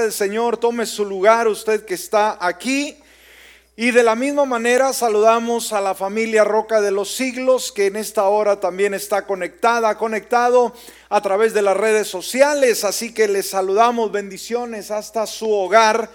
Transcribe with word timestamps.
del 0.00 0.12
Señor 0.12 0.56
tome 0.56 0.86
su 0.86 1.04
lugar, 1.04 1.48
usted 1.48 1.84
que 1.84 1.94
está 1.94 2.38
aquí. 2.40 2.96
Y 3.76 3.92
de 3.92 4.02
la 4.02 4.14
misma 4.14 4.44
manera 4.44 4.92
saludamos 4.92 5.72
a 5.72 5.80
la 5.80 5.94
familia 5.94 6.44
Roca 6.44 6.80
de 6.80 6.90
los 6.90 7.14
Siglos, 7.14 7.72
que 7.72 7.86
en 7.86 7.96
esta 7.96 8.24
hora 8.24 8.60
también 8.60 8.92
está 8.92 9.26
conectada, 9.26 9.96
conectado 9.96 10.74
a 11.08 11.20
través 11.22 11.54
de 11.54 11.62
las 11.62 11.76
redes 11.76 12.06
sociales. 12.06 12.84
Así 12.84 13.14
que 13.14 13.26
les 13.26 13.48
saludamos, 13.48 14.12
bendiciones 14.12 14.90
hasta 14.90 15.26
su 15.26 15.50
hogar. 15.50 16.10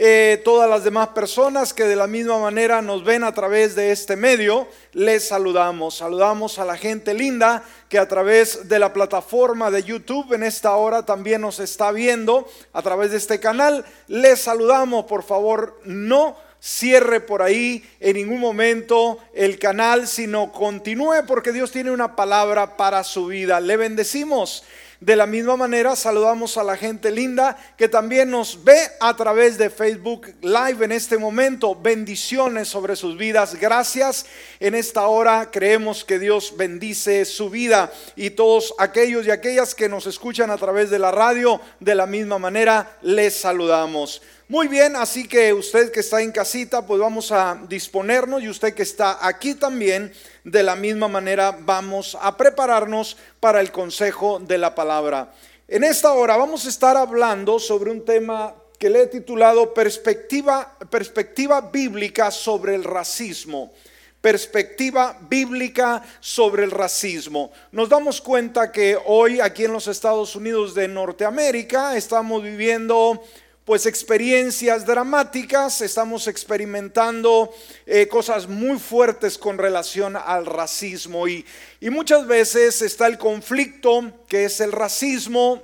Eh, 0.00 0.40
todas 0.44 0.70
las 0.70 0.84
demás 0.84 1.08
personas 1.08 1.74
que 1.74 1.82
de 1.82 1.96
la 1.96 2.06
misma 2.06 2.38
manera 2.38 2.80
nos 2.80 3.02
ven 3.02 3.24
a 3.24 3.34
través 3.34 3.74
de 3.74 3.90
este 3.90 4.14
medio, 4.14 4.68
les 4.92 5.26
saludamos. 5.26 5.96
Saludamos 5.96 6.60
a 6.60 6.64
la 6.64 6.76
gente 6.76 7.14
linda 7.14 7.64
que 7.88 7.98
a 7.98 8.06
través 8.06 8.68
de 8.68 8.78
la 8.78 8.92
plataforma 8.92 9.72
de 9.72 9.82
YouTube 9.82 10.34
en 10.34 10.44
esta 10.44 10.76
hora 10.76 11.04
también 11.04 11.40
nos 11.40 11.58
está 11.58 11.90
viendo 11.90 12.46
a 12.72 12.80
través 12.80 13.10
de 13.10 13.16
este 13.16 13.40
canal. 13.40 13.84
Les 14.06 14.40
saludamos, 14.40 15.06
por 15.06 15.24
favor, 15.24 15.80
no 15.84 16.36
cierre 16.60 17.18
por 17.18 17.42
ahí 17.42 17.84
en 17.98 18.14
ningún 18.18 18.38
momento 18.38 19.18
el 19.34 19.58
canal, 19.58 20.06
sino 20.06 20.52
continúe 20.52 21.26
porque 21.26 21.50
Dios 21.50 21.72
tiene 21.72 21.90
una 21.90 22.14
palabra 22.14 22.76
para 22.76 23.02
su 23.02 23.26
vida. 23.26 23.58
Le 23.58 23.76
bendecimos. 23.76 24.62
De 25.00 25.14
la 25.14 25.26
misma 25.26 25.56
manera, 25.56 25.94
saludamos 25.94 26.56
a 26.56 26.64
la 26.64 26.76
gente 26.76 27.12
linda 27.12 27.56
que 27.76 27.88
también 27.88 28.30
nos 28.30 28.64
ve 28.64 28.76
a 28.98 29.14
través 29.14 29.56
de 29.56 29.70
Facebook 29.70 30.34
Live 30.40 30.84
en 30.84 30.90
este 30.90 31.18
momento. 31.18 31.76
Bendiciones 31.76 32.66
sobre 32.66 32.96
sus 32.96 33.16
vidas. 33.16 33.54
Gracias. 33.54 34.26
En 34.58 34.74
esta 34.74 35.06
hora 35.06 35.50
creemos 35.52 36.04
que 36.04 36.18
Dios 36.18 36.54
bendice 36.56 37.24
su 37.26 37.48
vida 37.48 37.92
y 38.16 38.30
todos 38.30 38.74
aquellos 38.76 39.24
y 39.24 39.30
aquellas 39.30 39.72
que 39.72 39.88
nos 39.88 40.08
escuchan 40.08 40.50
a 40.50 40.58
través 40.58 40.90
de 40.90 40.98
la 40.98 41.12
radio, 41.12 41.60
de 41.78 41.94
la 41.94 42.06
misma 42.06 42.40
manera, 42.40 42.98
les 43.02 43.36
saludamos. 43.36 44.20
Muy 44.50 44.66
bien, 44.66 44.96
así 44.96 45.28
que 45.28 45.52
usted 45.52 45.92
que 45.92 46.00
está 46.00 46.22
en 46.22 46.32
casita, 46.32 46.86
pues 46.86 46.98
vamos 46.98 47.30
a 47.32 47.60
disponernos 47.68 48.42
y 48.42 48.48
usted 48.48 48.72
que 48.72 48.82
está 48.82 49.18
aquí 49.20 49.54
también, 49.54 50.10
de 50.42 50.62
la 50.62 50.74
misma 50.74 51.06
manera 51.06 51.54
vamos 51.60 52.16
a 52.18 52.34
prepararnos 52.34 53.18
para 53.40 53.60
el 53.60 53.70
consejo 53.70 54.38
de 54.38 54.56
la 54.56 54.74
palabra. 54.74 55.34
En 55.68 55.84
esta 55.84 56.14
hora 56.14 56.38
vamos 56.38 56.64
a 56.64 56.70
estar 56.70 56.96
hablando 56.96 57.58
sobre 57.58 57.90
un 57.90 58.06
tema 58.06 58.54
que 58.78 58.88
le 58.88 59.02
he 59.02 59.06
titulado 59.08 59.74
perspectiva, 59.74 60.78
perspectiva 60.88 61.60
bíblica 61.60 62.30
sobre 62.30 62.74
el 62.74 62.84
racismo 62.84 63.74
perspectiva 64.20 65.16
bíblica 65.28 66.02
sobre 66.18 66.64
el 66.64 66.72
racismo. 66.72 67.52
Nos 67.70 67.88
damos 67.88 68.20
cuenta 68.20 68.72
que 68.72 68.98
hoy 69.06 69.40
aquí 69.40 69.64
en 69.64 69.72
los 69.72 69.86
Estados 69.86 70.34
Unidos 70.34 70.74
de 70.74 70.88
Norteamérica 70.88 71.96
estamos 71.96 72.42
viviendo 72.42 73.22
pues 73.68 73.84
experiencias 73.84 74.86
dramáticas, 74.86 75.82
estamos 75.82 76.26
experimentando 76.26 77.52
eh, 77.84 78.08
cosas 78.08 78.48
muy 78.48 78.78
fuertes 78.78 79.36
con 79.36 79.58
relación 79.58 80.16
al 80.16 80.46
racismo 80.46 81.28
y, 81.28 81.44
muchas 81.82 82.26
veces 82.26 82.80
está 82.80 83.06
el 83.06 83.18
conflicto 83.18 84.24
que 84.26 84.46
es 84.46 84.62
el 84.62 84.72
racismo, 84.72 85.62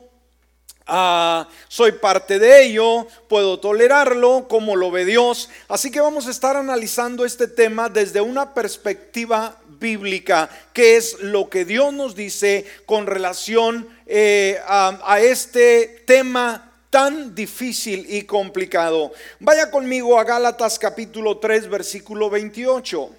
ah, 0.86 1.48
soy 1.66 1.92
parte 1.92 2.38
de 2.38 2.66
ello, 2.66 3.06
puedo 3.27 3.58
tolerarlo, 3.58 4.48
como 4.50 4.77
lo 4.77 4.91
ve 4.91 5.06
Dios. 5.06 5.48
Así 5.66 5.91
que 5.91 6.02
vamos 6.02 6.27
a 6.27 6.30
estar 6.30 6.58
analizando 6.58 7.24
este 7.24 7.48
tema 7.48 7.89
desde 7.89 8.20
una 8.20 8.52
perspectiva 8.52 9.58
bíblica, 9.80 10.50
que 10.74 10.98
es 10.98 11.20
lo 11.20 11.48
que 11.48 11.64
Dios 11.64 11.94
nos 11.94 12.14
dice 12.14 12.66
con 12.84 13.06
relación 13.06 13.89
eh, 14.05 14.61
a 14.66 15.20
este 15.22 16.02
tema 16.06 16.70
tan 16.95 17.34
difícil 17.34 18.06
y 18.09 18.23
complicado. 18.23 19.12
Vaya 19.41 19.69
conmigo 19.69 20.17
a 20.17 20.23
Gálatas 20.23 20.78
capítulo 20.78 21.39
3 21.39 21.69
versículo 21.69 22.31
28. 22.31 23.11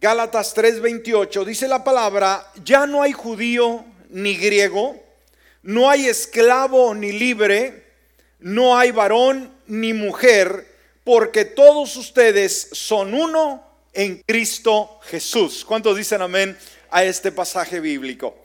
Gálatas 0.00 0.54
3 0.54 0.80
28 0.80 1.44
dice 1.44 1.66
la 1.66 1.82
palabra, 1.82 2.48
ya 2.62 2.86
no 2.86 3.02
hay 3.02 3.10
judío 3.10 3.84
ni 4.10 4.36
griego, 4.36 4.94
no 5.62 5.90
hay 5.90 6.06
esclavo 6.06 6.94
ni 6.94 7.10
libre, 7.10 7.82
no 8.38 8.78
hay 8.78 8.92
varón 8.92 9.52
ni 9.66 9.92
mujer, 9.92 10.64
porque 11.02 11.44
todos 11.44 11.96
ustedes 11.96 12.68
son 12.70 13.12
uno 13.12 13.66
en 13.92 14.22
Cristo 14.24 15.00
Jesús. 15.02 15.64
¿Cuántos 15.64 15.96
dicen 15.96 16.22
amén 16.22 16.56
a 16.92 17.02
este 17.02 17.32
pasaje 17.32 17.80
bíblico? 17.80 18.41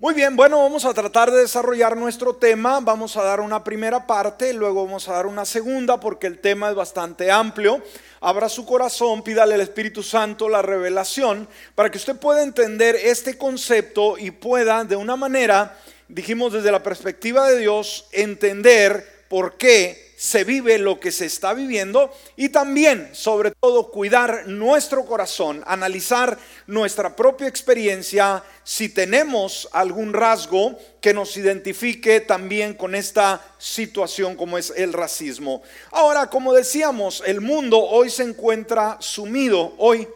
Muy 0.00 0.14
bien, 0.14 0.36
bueno, 0.36 0.62
vamos 0.62 0.84
a 0.84 0.94
tratar 0.94 1.32
de 1.32 1.40
desarrollar 1.40 1.96
nuestro 1.96 2.32
tema. 2.32 2.78
Vamos 2.78 3.16
a 3.16 3.24
dar 3.24 3.40
una 3.40 3.64
primera 3.64 4.06
parte, 4.06 4.52
luego 4.52 4.84
vamos 4.84 5.08
a 5.08 5.14
dar 5.14 5.26
una 5.26 5.44
segunda 5.44 5.98
porque 5.98 6.28
el 6.28 6.38
tema 6.38 6.68
es 6.68 6.76
bastante 6.76 7.32
amplio. 7.32 7.82
Abra 8.20 8.48
su 8.48 8.64
corazón, 8.64 9.24
pídale 9.24 9.56
al 9.56 9.60
Espíritu 9.60 10.04
Santo 10.04 10.48
la 10.48 10.62
revelación 10.62 11.48
para 11.74 11.90
que 11.90 11.98
usted 11.98 12.14
pueda 12.14 12.44
entender 12.44 12.94
este 12.94 13.36
concepto 13.36 14.16
y 14.16 14.30
pueda 14.30 14.84
de 14.84 14.94
una 14.94 15.16
manera, 15.16 15.76
dijimos 16.06 16.52
desde 16.52 16.70
la 16.70 16.84
perspectiva 16.84 17.48
de 17.50 17.58
Dios, 17.58 18.06
entender 18.12 19.24
por 19.28 19.56
qué 19.56 20.07
se 20.18 20.42
vive 20.42 20.78
lo 20.78 20.98
que 20.98 21.12
se 21.12 21.26
está 21.26 21.54
viviendo 21.54 22.12
y 22.34 22.48
también, 22.48 23.08
sobre 23.12 23.52
todo, 23.52 23.92
cuidar 23.92 24.48
nuestro 24.48 25.04
corazón, 25.06 25.62
analizar 25.64 26.36
nuestra 26.66 27.14
propia 27.14 27.46
experiencia, 27.46 28.42
si 28.64 28.88
tenemos 28.88 29.68
algún 29.70 30.12
rasgo 30.12 30.76
que 31.00 31.14
nos 31.14 31.36
identifique 31.36 32.18
también 32.18 32.74
con 32.74 32.96
esta 32.96 33.40
situación 33.58 34.34
como 34.34 34.58
es 34.58 34.72
el 34.76 34.92
racismo. 34.92 35.62
Ahora, 35.92 36.28
como 36.28 36.52
decíamos, 36.52 37.22
el 37.24 37.40
mundo 37.40 37.78
hoy 37.78 38.10
se 38.10 38.24
encuentra 38.24 38.96
sumido 39.00 39.72
hoy 39.78 40.08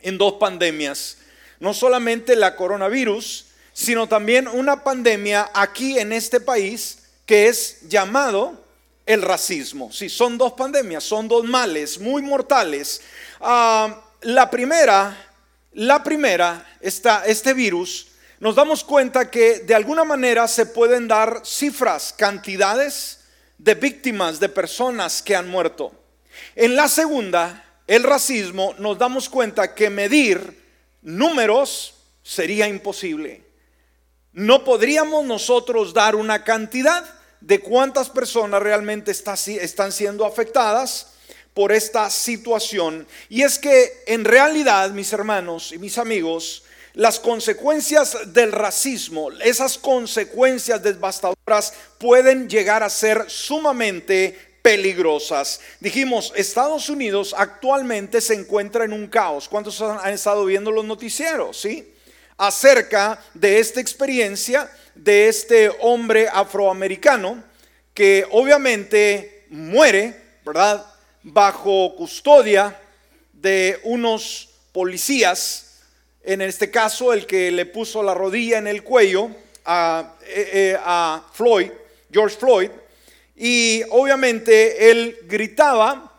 en 0.00 0.18
dos 0.18 0.32
pandemias, 0.32 1.18
no 1.60 1.74
solamente 1.74 2.34
la 2.34 2.56
coronavirus, 2.56 3.46
sino 3.72 4.08
también 4.08 4.48
una 4.48 4.82
pandemia 4.82 5.48
aquí 5.54 5.96
en 6.00 6.12
este 6.12 6.40
país 6.40 7.04
que 7.24 7.46
es 7.46 7.88
llamado 7.88 8.61
el 9.06 9.22
racismo. 9.22 9.92
Si 9.92 10.08
son 10.08 10.38
dos 10.38 10.52
pandemias, 10.52 11.04
son 11.04 11.28
dos 11.28 11.44
males 11.44 11.98
muy 11.98 12.22
mortales. 12.22 13.02
Ah, 13.40 14.02
la 14.22 14.50
primera, 14.50 15.16
la 15.72 16.02
primera, 16.02 16.64
esta, 16.80 17.24
este 17.26 17.54
virus, 17.54 18.08
nos 18.40 18.54
damos 18.54 18.82
cuenta 18.84 19.30
que 19.30 19.60
de 19.60 19.74
alguna 19.74 20.04
manera 20.04 20.48
se 20.48 20.66
pueden 20.66 21.06
dar 21.06 21.42
cifras, 21.44 22.12
cantidades 22.16 23.20
de 23.58 23.74
víctimas, 23.74 24.40
de 24.40 24.48
personas 24.48 25.22
que 25.22 25.36
han 25.36 25.48
muerto. 25.48 25.92
En 26.56 26.74
la 26.74 26.88
segunda, 26.88 27.64
el 27.86 28.02
racismo, 28.02 28.74
nos 28.78 28.98
damos 28.98 29.28
cuenta 29.28 29.74
que 29.74 29.90
medir 29.90 30.60
números 31.02 31.94
sería 32.22 32.66
imposible. 32.66 33.44
No 34.32 34.64
podríamos 34.64 35.24
nosotros 35.24 35.92
dar 35.92 36.16
una 36.16 36.42
cantidad 36.42 37.04
de 37.42 37.60
cuántas 37.60 38.08
personas 38.08 38.62
realmente 38.62 39.10
están 39.10 39.92
siendo 39.92 40.24
afectadas 40.24 41.08
por 41.54 41.72
esta 41.72 42.08
situación. 42.10 43.06
Y 43.28 43.42
es 43.42 43.58
que 43.58 44.04
en 44.06 44.24
realidad, 44.24 44.90
mis 44.90 45.12
hermanos 45.12 45.72
y 45.72 45.78
mis 45.78 45.98
amigos, 45.98 46.64
las 46.94 47.18
consecuencias 47.18 48.32
del 48.32 48.52
racismo, 48.52 49.30
esas 49.42 49.78
consecuencias 49.78 50.82
devastadoras 50.82 51.72
pueden 51.98 52.48
llegar 52.48 52.82
a 52.82 52.90
ser 52.90 53.24
sumamente 53.28 54.38
peligrosas. 54.62 55.60
Dijimos, 55.80 56.32
Estados 56.36 56.88
Unidos 56.88 57.34
actualmente 57.36 58.20
se 58.20 58.34
encuentra 58.34 58.84
en 58.84 58.92
un 58.92 59.08
caos. 59.08 59.48
¿Cuántos 59.48 59.80
han 59.80 60.12
estado 60.12 60.44
viendo 60.44 60.70
los 60.70 60.84
noticieros? 60.84 61.60
¿Sí? 61.60 61.91
Acerca 62.42 63.22
de 63.34 63.60
esta 63.60 63.80
experiencia 63.80 64.68
de 64.96 65.28
este 65.28 65.70
hombre 65.78 66.26
afroamericano 66.26 67.40
que 67.94 68.26
obviamente 68.32 69.46
muere, 69.50 70.20
¿verdad? 70.44 70.84
Bajo 71.22 71.94
custodia 71.94 72.76
de 73.32 73.78
unos 73.84 74.48
policías, 74.72 75.82
en 76.24 76.42
este 76.42 76.68
caso 76.68 77.12
el 77.12 77.26
que 77.26 77.52
le 77.52 77.64
puso 77.64 78.02
la 78.02 78.12
rodilla 78.12 78.58
en 78.58 78.66
el 78.66 78.82
cuello 78.82 79.30
a, 79.64 80.16
eh, 80.26 80.50
eh, 80.52 80.78
a 80.80 81.24
Floyd, 81.34 81.70
George 82.10 82.36
Floyd, 82.36 82.70
y 83.36 83.84
obviamente 83.90 84.90
él 84.90 85.16
gritaba 85.28 86.12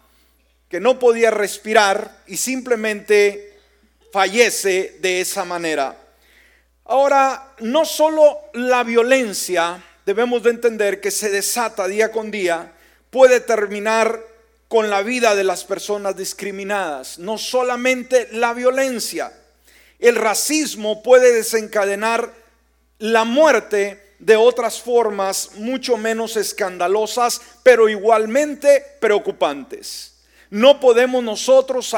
que 0.69 0.79
no 0.79 0.97
podía 0.99 1.31
respirar 1.31 2.23
y 2.27 2.37
simplemente 2.37 3.59
fallece 4.13 4.99
de 5.01 5.19
esa 5.19 5.43
manera. 5.43 5.99
Ahora, 6.85 7.53
no 7.59 7.85
solo 7.85 8.39
la 8.53 8.83
violencia, 8.83 9.81
debemos 10.05 10.43
de 10.43 10.49
entender 10.49 10.99
que 10.99 11.11
se 11.11 11.29
desata 11.29 11.87
día 11.87 12.11
con 12.11 12.29
día, 12.29 12.73
puede 13.09 13.39
terminar 13.39 14.21
con 14.67 14.89
la 14.89 15.01
vida 15.01 15.35
de 15.35 15.45
las 15.45 15.63
personas 15.63 16.17
discriminadas. 16.17 17.19
No 17.19 17.37
solamente 17.37 18.27
la 18.31 18.53
violencia, 18.53 19.31
el 19.99 20.15
racismo 20.15 21.01
puede 21.01 21.31
desencadenar 21.31 22.33
la 22.99 23.23
muerte 23.23 24.15
de 24.19 24.35
otras 24.35 24.81
formas 24.81 25.51
mucho 25.55 25.95
menos 25.95 26.35
escandalosas, 26.35 27.41
pero 27.61 27.87
igualmente 27.87 28.83
preocupantes. 28.99 30.13
No 30.49 30.79
podemos 30.79 31.23
nosotros 31.23 31.95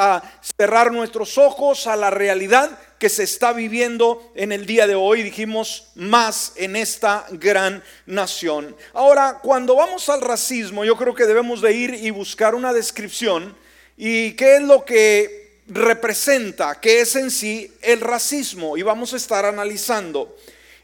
cerrar 0.57 0.91
nuestros 0.91 1.38
ojos 1.38 1.88
a 1.88 1.95
la 1.95 2.09
realidad 2.09 2.77
que 3.00 3.09
se 3.09 3.24
está 3.24 3.53
viviendo 3.53 4.31
en 4.36 4.51
el 4.51 4.65
día 4.65 4.88
de 4.88 4.95
hoy, 4.95 5.21
dijimos, 5.21 5.88
más 5.95 6.53
en 6.56 6.75
esta 6.75 7.25
gran 7.31 7.83
nación. 8.06 8.75
Ahora, 8.94 9.39
cuando 9.42 9.75
vamos 9.75 10.07
al 10.09 10.21
racismo, 10.21 10.86
yo 10.86 10.95
creo 10.95 11.13
que 11.13 11.25
debemos 11.25 11.62
de 11.62 11.74
ir 11.74 11.94
y 11.94 12.09
buscar 12.09 12.56
una 12.56 12.74
descripción 12.74 13.56
y 13.97 14.33
qué 14.33 14.57
es 14.57 14.62
lo 14.63 14.86
que 14.86 15.62
representa, 15.68 16.80
qué 16.80 17.01
es 17.01 17.15
en 17.15 17.31
sí 17.31 17.74
el 17.81 18.01
racismo. 18.01 18.77
Y 18.77 18.81
vamos 18.81 19.13
a 19.13 19.18
estar 19.18 19.45
analizando. 19.45 20.36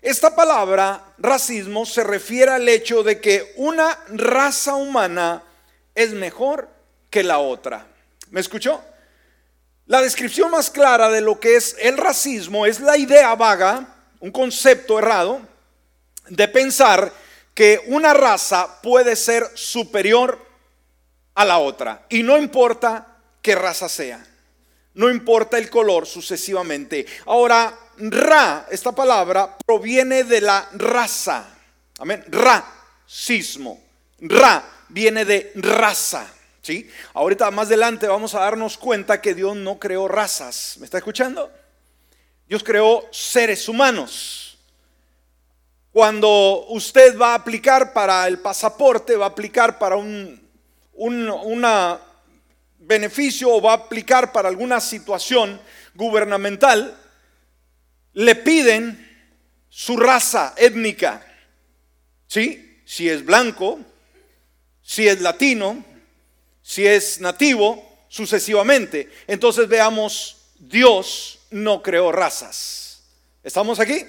Esta 0.01 0.35
palabra, 0.35 1.13
racismo, 1.17 1.85
se 1.85 2.03
refiere 2.03 2.51
al 2.51 2.67
hecho 2.67 3.03
de 3.03 3.21
que 3.21 3.53
una 3.55 3.97
raza 4.09 4.75
humana 4.75 5.43
es 5.93 6.11
mejor 6.13 6.67
que 7.09 7.23
la 7.23 7.39
otra. 7.39 7.87
¿Me 8.31 8.39
escuchó? 8.39 8.81
La 9.91 10.01
descripción 10.01 10.49
más 10.49 10.69
clara 10.69 11.09
de 11.09 11.19
lo 11.19 11.37
que 11.37 11.57
es 11.57 11.75
el 11.77 11.97
racismo 11.97 12.65
es 12.65 12.79
la 12.79 12.95
idea 12.97 13.35
vaga, 13.35 13.93
un 14.21 14.31
concepto 14.31 14.97
errado, 14.97 15.41
de 16.29 16.47
pensar 16.47 17.11
que 17.53 17.83
una 17.87 18.13
raza 18.13 18.79
puede 18.81 19.17
ser 19.17 19.45
superior 19.53 20.39
a 21.35 21.43
la 21.43 21.57
otra. 21.57 22.05
Y 22.07 22.23
no 22.23 22.37
importa 22.37 23.17
qué 23.41 23.53
raza 23.53 23.89
sea. 23.89 24.25
No 24.93 25.09
importa 25.09 25.57
el 25.57 25.69
color 25.69 26.07
sucesivamente. 26.07 27.05
Ahora, 27.25 27.77
ra, 27.97 28.67
esta 28.71 28.93
palabra 28.93 29.57
proviene 29.65 30.23
de 30.23 30.39
la 30.39 30.69
raza. 30.71 31.49
Amén. 31.99 32.23
Racismo. 32.29 33.83
Ra 34.21 34.63
viene 34.87 35.25
de 35.25 35.51
raza. 35.55 36.33
¿Sí? 36.61 36.89
Ahorita 37.13 37.49
más 37.51 37.67
adelante 37.67 38.07
vamos 38.07 38.35
a 38.35 38.41
darnos 38.41 38.77
cuenta 38.77 39.19
que 39.19 39.33
Dios 39.33 39.55
no 39.55 39.79
creó 39.79 40.07
razas. 40.07 40.75
¿Me 40.79 40.85
está 40.85 40.99
escuchando? 40.99 41.51
Dios 42.47 42.63
creó 42.63 43.07
seres 43.11 43.67
humanos. 43.67 44.57
Cuando 45.91 46.65
usted 46.69 47.17
va 47.17 47.31
a 47.31 47.35
aplicar 47.35 47.93
para 47.93 48.27
el 48.27 48.39
pasaporte, 48.39 49.15
va 49.15 49.25
a 49.25 49.29
aplicar 49.29 49.79
para 49.79 49.95
un 49.95 50.39
una 50.93 51.99
beneficio 52.81 53.49
o 53.49 53.61
va 53.61 53.71
a 53.71 53.75
aplicar 53.75 54.31
para 54.31 54.49
alguna 54.49 54.79
situación 54.79 55.59
gubernamental, 55.95 56.97
le 58.13 58.35
piden 58.35 59.07
su 59.69 59.97
raza 59.97 60.53
étnica. 60.57 61.25
¿Sí? 62.27 62.81
Si 62.85 63.09
es 63.09 63.25
blanco, 63.25 63.79
si 64.81 65.07
es 65.07 65.21
latino, 65.21 65.83
si 66.71 66.87
es 66.87 67.19
nativo, 67.19 67.83
sucesivamente. 68.07 69.11
Entonces 69.27 69.67
veamos, 69.67 70.37
Dios 70.57 71.39
no 71.49 71.83
creó 71.83 72.13
razas. 72.13 73.03
¿Estamos 73.43 73.81
aquí? 73.81 74.05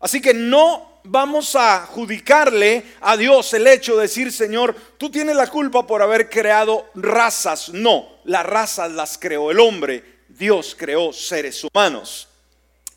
Así 0.00 0.22
que 0.22 0.32
no 0.32 1.02
vamos 1.04 1.54
a 1.54 1.82
adjudicarle 1.82 2.82
a 3.02 3.14
Dios 3.18 3.52
el 3.52 3.66
hecho 3.66 3.94
de 3.96 4.02
decir, 4.04 4.32
Señor, 4.32 4.74
tú 4.96 5.10
tienes 5.10 5.36
la 5.36 5.48
culpa 5.48 5.86
por 5.86 6.00
haber 6.00 6.30
creado 6.30 6.88
razas. 6.94 7.68
No, 7.68 8.20
las 8.24 8.46
razas 8.46 8.90
las 8.92 9.18
creó 9.18 9.50
el 9.50 9.60
hombre. 9.60 10.02
Dios 10.28 10.74
creó 10.78 11.12
seres 11.12 11.62
humanos. 11.62 12.26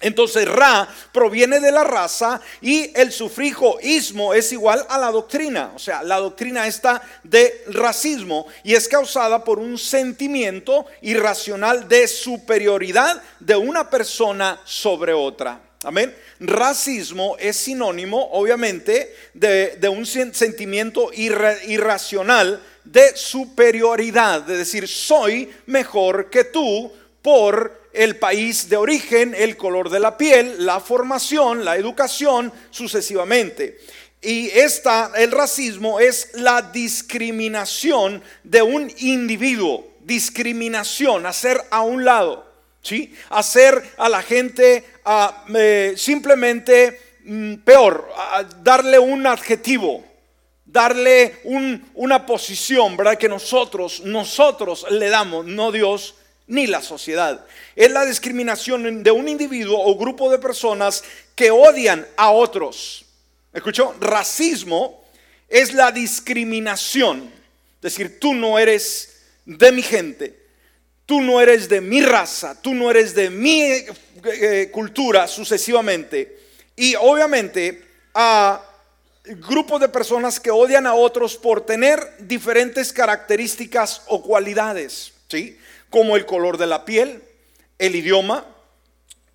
Entonces 0.01 0.48
Ra 0.48 0.88
proviene 1.12 1.60
de 1.60 1.72
la 1.72 1.84
raza 1.84 2.42
y 2.62 2.92
el 2.96 3.12
sufrijo 3.12 3.78
ismo 3.81 4.34
es 4.34 4.51
igual 4.51 4.86
a 4.90 4.98
la 4.98 5.12
doctrina. 5.12 5.72
O 5.75 5.80
sea, 5.80 6.04
la 6.04 6.18
doctrina 6.18 6.68
está 6.68 7.01
de 7.24 7.63
racismo 7.68 8.48
y 8.63 8.75
es 8.75 8.88
causada 8.88 9.44
por 9.44 9.60
un 9.60 9.78
sentimiento 9.78 10.86
irracional 11.01 11.88
de 11.88 12.07
superioridad 12.07 13.22
de 13.40 13.56
una 13.56 13.90
persona 13.90 14.60
sobre 14.66 15.13
otra. 15.13 15.62
Amén. 15.84 16.13
Racismo 16.42 17.38
es 17.40 17.56
sinónimo, 17.56 18.30
obviamente, 18.34 19.16
de, 19.34 19.90
un 19.90 20.06
sentimiento 20.06 21.10
irracional 21.13 22.62
de 22.84 23.16
superioridad, 23.16 24.42
de 24.42 24.57
decir, 24.57 24.88
soy 24.88 25.50
mejor 25.68 26.30
que 26.30 26.44
tú 26.44 26.92
por 27.22 27.78
el 27.94 28.18
país 28.18 28.69
de 28.69 28.77
origen, 28.77 29.33
el 29.36 29.57
color 29.57 29.89
de 29.89 30.00
la 30.00 30.18
piel, 30.18 30.65
la 30.65 30.80
formación, 30.80 31.65
la 31.65 31.75
educación, 31.75 32.51
sucesivamente. 32.69 33.80
Y 34.21 34.50
esta, 34.50 35.12
el 35.15 35.31
racismo 35.31 36.00
es 36.00 36.31
la 36.33 36.62
discriminación 36.62 38.21
de 38.44 38.62
un 38.62 38.91
individuo, 38.97 39.88
discriminación, 40.01 41.25
hacer 41.25 41.62
a 41.69 41.81
un 41.81 42.03
lado, 42.03 42.45
¿sí? 42.81 43.13
Hacer 43.30 43.81
a 43.97 44.09
la 44.09 44.21
gente 44.21 44.83
eh, 45.56 45.94
simplemente 45.95 47.00
mm, 47.24 47.56
peor, 47.56 48.09
darle 48.62 49.00
un 49.00 49.25
adjetivo, 49.25 50.03
darle 50.65 51.38
una 51.94 52.25
posición, 52.25 52.97
¿verdad? 52.97 53.18
Que 53.18 53.30
nosotros, 53.30 54.01
nosotros 54.01 54.86
le 54.91 55.07
damos, 55.07 55.45
no 55.45 55.71
Dios 55.71 56.15
ni 56.50 56.68
la 56.68 56.81
sociedad. 56.81 57.46
Es 57.75 57.92
la 57.92 58.06
discriminación 58.06 59.04
de 59.04 59.12
un 59.12 59.30
individuo 59.30 59.80
o 59.80 59.98
grupo 59.98 60.30
de 60.30 60.40
personas 60.40 61.04
que 61.36 61.51
odian 61.51 62.06
a 62.18 62.31
otros. 62.31 63.06
¿Escuchó? 63.54 63.96
Racismo 64.00 65.06
es 65.48 65.74
la 65.74 65.92
discriminación. 65.92 67.31
Es 67.75 67.81
decir, 67.81 68.19
tú 68.19 68.34
no 68.34 68.60
eres 68.60 69.22
de 69.46 69.72
mi 69.72 69.81
gente, 69.81 70.38
tú 71.06 71.22
no 71.22 71.40
eres 71.40 71.69
de 71.69 71.81
mi 71.81 72.01
raza, 72.01 72.60
tú 72.62 72.74
no 72.74 72.92
eres 72.92 73.16
de 73.16 73.30
mi 73.30 73.62
eh, 73.62 73.88
eh, 74.25 74.69
cultura 74.72 75.28
sucesivamente. 75.28 76.40
Y 76.75 76.96
obviamente 76.96 77.84
a 78.13 78.63
grupos 79.24 79.80
de 79.81 79.90
personas 79.90 80.40
que 80.40 80.50
odian 80.50 80.88
a 80.88 80.96
otros 80.96 81.38
por 81.38 81.66
tener 81.66 82.00
diferentes 82.19 82.92
características 82.92 84.01
o 84.07 84.24
cualidades. 84.24 85.13
¿sí? 85.28 85.57
Como 85.89 86.15
el 86.15 86.25
color 86.25 86.57
de 86.57 86.68
la 86.68 86.86
piel, 86.86 87.24
el 87.77 87.95
idioma 87.95 88.45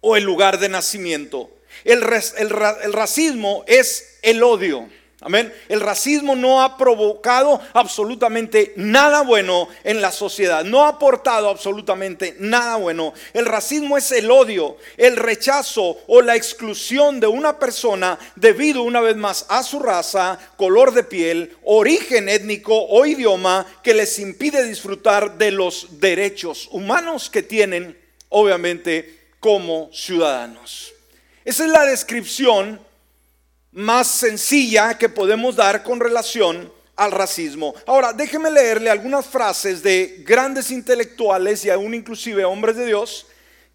o 0.01 0.17
el 0.17 0.25
lugar 0.25 0.59
de 0.59 0.69
nacimiento. 0.69 1.51
El, 1.85 2.03
racismo 2.03 3.65
es 3.67 4.19
el 4.23 4.43
odio. 4.43 4.89
Amén. 5.25 5.51
El 5.71 5.81
racismo 5.81 6.37
no 6.37 6.63
ha 6.63 6.77
provocado 6.77 7.59
absolutamente 7.73 8.75
nada 8.77 9.23
bueno 9.23 9.69
en 9.83 10.03
la 10.03 10.13
sociedad, 10.13 10.65
no 10.65 10.85
ha 10.85 10.89
aportado 10.89 11.49
absolutamente 11.49 12.37
nada 12.41 12.77
bueno. 12.77 13.15
El 13.33 13.47
racismo 13.47 13.97
es 13.97 14.13
el 14.13 14.31
odio, 14.31 14.77
el 14.99 15.17
rechazo 15.17 15.97
o 16.09 16.21
la 16.21 16.37
exclusión 16.37 17.21
de 17.21 17.27
una 17.27 17.59
persona 17.59 18.19
debido 18.37 18.83
una 18.83 19.01
vez 19.01 19.17
más 19.17 19.47
a 19.49 19.63
su 19.63 19.79
raza, 19.79 20.39
color 20.59 20.93
de 20.93 21.05
piel, 21.05 21.57
origen 21.65 22.29
étnico 22.29 22.75
o 22.75 23.07
idioma 23.07 23.65
que 23.83 23.95
les 23.95 24.19
impide 24.19 24.63
disfrutar 24.65 25.39
de 25.39 25.53
los 25.53 26.01
derechos 26.01 26.69
humanos 26.71 27.31
que 27.31 27.43
tienen, 27.43 27.97
obviamente, 28.29 29.21
como 29.41 29.89
ciudadanos. 29.91 30.93
Esa 31.47 31.65
es 31.65 31.71
la 31.71 31.87
descripción 31.87 32.79
más 33.75 34.07
sencilla 34.07 34.97
que 34.97 35.09
podemos 35.09 35.57
dar 35.57 35.83
con 35.83 36.01
relación 36.01 36.73
al 36.97 37.11
racismo. 37.11 37.75
Ahora, 37.87 38.13
déjeme 38.13 38.51
leerle 38.51 38.89
algunas 38.89 39.27
frases 39.27 39.83
de 39.83 40.23
grandes 40.25 40.71
intelectuales 40.71 41.65
y 41.65 41.71
aún 41.71 41.93
inclusive 41.93 42.45
hombres 42.45 42.77
de 42.77 42.87
Dios 42.87 43.27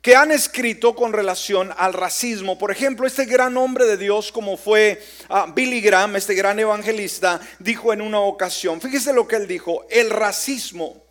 que 0.01 0.15
han 0.15 0.31
escrito 0.31 0.95
con 0.95 1.11
relación 1.11 1.73
al 1.77 1.91
racismo. 1.91 2.57
Por 2.57 2.71
ejemplo, 2.71 3.05
este 3.05 3.25
gran 3.25 3.57
hombre 3.57 3.85
de 3.85 3.97
Dios 3.97 4.31
como 4.31 4.55
fue 4.55 5.03
ah, 5.27 5.51
Billy 5.53 5.81
Graham, 5.81 6.15
este 6.15 6.33
gran 6.33 6.57
evangelista, 6.57 7.41
dijo 7.59 7.91
en 7.91 8.01
una 8.01 8.21
ocasión, 8.21 8.79
fíjese 8.79 9.11
lo 9.11 9.27
que 9.27 9.35
él 9.35 9.47
dijo, 9.47 9.85
el 9.89 10.09
racismo, 10.09 11.03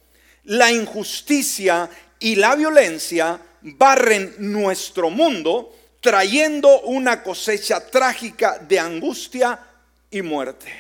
la 0.45 0.73
injusticia 0.73 1.91
y 2.19 2.37
la 2.37 2.57
violencia 2.57 3.39
barren 3.61 4.35
nuestro 4.39 5.11
mundo 5.11 5.75
trayendo 6.01 6.81
una 6.83 7.23
cosecha 7.23 7.85
trágica 7.87 8.59
de 8.59 8.79
angustia 8.79 9.59
y 10.11 10.23
muerte. 10.23 10.73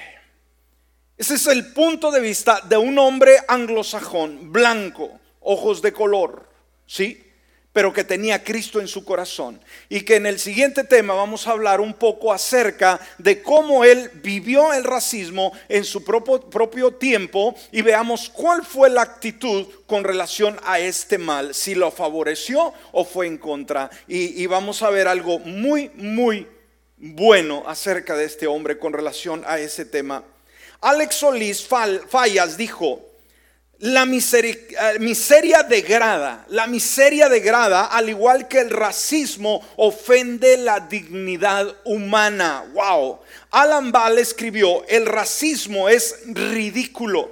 Ese 1.16 1.34
es 1.34 1.46
el 1.48 1.72
punto 1.72 2.10
de 2.10 2.20
vista 2.20 2.60
de 2.68 2.76
un 2.76 2.98
hombre 2.98 3.38
anglosajón, 3.48 4.52
blanco, 4.52 5.18
ojos 5.40 5.82
de 5.82 5.92
color, 5.92 6.48
¿sí? 6.86 7.27
Pero 7.78 7.92
que 7.92 8.02
tenía 8.02 8.42
Cristo 8.42 8.80
en 8.80 8.88
su 8.88 9.04
corazón. 9.04 9.60
Y 9.88 10.00
que 10.00 10.16
en 10.16 10.26
el 10.26 10.40
siguiente 10.40 10.82
tema 10.82 11.14
vamos 11.14 11.46
a 11.46 11.52
hablar 11.52 11.80
un 11.80 11.94
poco 11.94 12.32
acerca 12.32 12.98
de 13.18 13.40
cómo 13.40 13.84
él 13.84 14.10
vivió 14.14 14.72
el 14.72 14.82
racismo 14.82 15.52
en 15.68 15.84
su 15.84 16.02
propio, 16.02 16.90
tiempo 16.94 17.54
y 17.70 17.82
veamos 17.82 18.30
cuál 18.30 18.64
fue 18.64 18.90
la 18.90 19.02
actitud 19.02 19.64
con 19.86 20.02
relación 20.02 20.58
a 20.64 20.80
este 20.80 21.18
mal, 21.18 21.54
si 21.54 21.76
lo 21.76 21.92
favoreció 21.92 22.74
o 22.90 23.04
fue 23.04 23.28
en 23.28 23.38
contra. 23.38 23.88
Y, 24.08 24.44
vamos 24.46 24.82
a 24.82 24.90
ver 24.90 25.06
algo 25.06 25.38
muy, 25.38 25.92
muy 25.94 26.48
bueno 26.96 27.62
acerca 27.64 28.16
de 28.16 28.24
este 28.24 28.48
hombre 28.48 28.80
con 28.80 28.92
relación 28.92 29.44
a 29.46 29.60
ese 29.60 29.84
tema. 29.84 30.24
Alex 30.80 31.14
Solís 31.14 31.64
Fallas 31.64 32.56
dijo, 32.56 33.07
la 33.80 34.04
miseria, 34.04 34.54
eh, 34.54 34.98
miseria 34.98 35.62
degrada, 35.62 36.44
la 36.48 36.66
miseria 36.66 37.28
degrada, 37.28 37.86
al 37.86 38.08
igual 38.08 38.48
que 38.48 38.58
el 38.60 38.70
racismo, 38.70 39.64
ofende 39.76 40.56
la 40.56 40.80
dignidad 40.80 41.76
humana. 41.84 42.64
Wow. 42.72 43.20
Alan 43.50 43.92
Ball 43.92 44.18
escribió, 44.18 44.84
el 44.88 45.06
racismo 45.06 45.88
es 45.88 46.22
ridículo, 46.26 47.30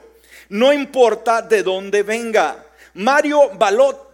no 0.51 0.73
importa 0.73 1.43
de 1.43 1.63
dónde 1.63 2.03
venga. 2.03 2.65
Mario 2.95 3.51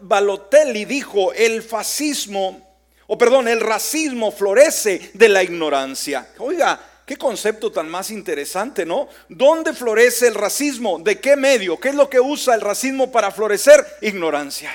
Balotelli 0.00 0.86
dijo, 0.86 1.32
el 1.34 1.62
fascismo, 1.62 2.72
o 3.06 3.18
perdón, 3.18 3.46
el 3.46 3.60
racismo 3.60 4.32
florece 4.32 5.10
de 5.12 5.28
la 5.28 5.42
ignorancia. 5.42 6.28
Oiga, 6.38 6.80
Qué 7.06 7.16
concepto 7.16 7.72
tan 7.72 7.88
más 7.88 8.10
interesante, 8.10 8.86
¿no? 8.86 9.08
¿Dónde 9.28 9.72
florece 9.72 10.28
el 10.28 10.34
racismo? 10.34 10.98
¿De 11.00 11.20
qué 11.20 11.36
medio? 11.36 11.78
¿Qué 11.80 11.88
es 11.88 11.94
lo 11.94 12.08
que 12.08 12.20
usa 12.20 12.54
el 12.54 12.60
racismo 12.60 13.10
para 13.10 13.30
florecer? 13.30 13.84
Ignorancia. 14.02 14.70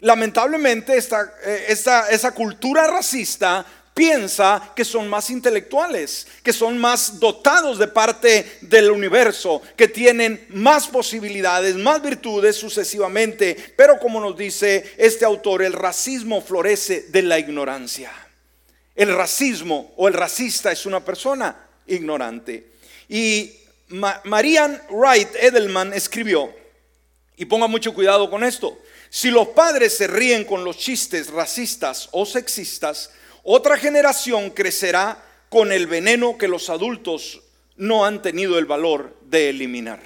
Lamentablemente 0.00 0.96
esta, 0.96 1.32
eh, 1.44 1.66
esa 1.68 2.32
cultura 2.32 2.88
racista 2.88 3.64
piensa 3.94 4.72
que 4.74 4.84
son 4.84 5.08
más 5.08 5.30
intelectuales, 5.30 6.26
que 6.42 6.52
son 6.52 6.78
más 6.78 7.20
dotados 7.20 7.78
de 7.78 7.88
parte 7.88 8.58
del 8.62 8.90
universo, 8.90 9.62
que 9.76 9.88
tienen 9.88 10.46
más 10.50 10.88
posibilidades, 10.88 11.76
más 11.76 12.02
virtudes 12.02 12.56
sucesivamente. 12.56 13.56
Pero 13.76 13.98
como 13.98 14.20
nos 14.20 14.36
dice 14.36 14.94
este 14.96 15.24
autor, 15.24 15.62
el 15.62 15.72
racismo 15.72 16.40
florece 16.40 17.06
de 17.08 17.22
la 17.22 17.38
ignorancia. 17.38 18.10
El 19.02 19.16
racismo 19.16 19.92
o 19.96 20.06
el 20.06 20.14
racista 20.14 20.70
es 20.70 20.86
una 20.86 21.04
persona 21.04 21.56
ignorante. 21.88 22.74
Y 23.08 23.52
Marian 23.88 24.80
Wright 24.90 25.34
Edelman 25.34 25.92
escribió, 25.92 26.54
y 27.36 27.44
ponga 27.46 27.66
mucho 27.66 27.92
cuidado 27.94 28.30
con 28.30 28.44
esto, 28.44 28.78
si 29.10 29.32
los 29.32 29.48
padres 29.48 29.96
se 29.96 30.06
ríen 30.06 30.44
con 30.44 30.62
los 30.62 30.78
chistes 30.78 31.30
racistas 31.30 32.10
o 32.12 32.24
sexistas, 32.24 33.10
otra 33.42 33.76
generación 33.76 34.50
crecerá 34.50 35.20
con 35.48 35.72
el 35.72 35.88
veneno 35.88 36.38
que 36.38 36.46
los 36.46 36.70
adultos 36.70 37.42
no 37.74 38.04
han 38.04 38.22
tenido 38.22 38.56
el 38.56 38.66
valor 38.66 39.16
de 39.22 39.50
eliminar. 39.50 40.00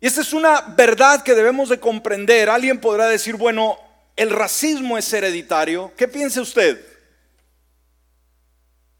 Y 0.00 0.06
esta 0.06 0.22
es 0.22 0.32
una 0.32 0.62
verdad 0.62 1.22
que 1.22 1.34
debemos 1.34 1.68
de 1.68 1.78
comprender. 1.78 2.48
Alguien 2.48 2.80
podrá 2.80 3.06
decir, 3.06 3.36
bueno, 3.36 3.85
el 4.16 4.30
racismo 4.30 4.96
es 4.96 5.12
hereditario. 5.12 5.92
¿Qué 5.96 6.08
piensa 6.08 6.40
usted? 6.40 6.84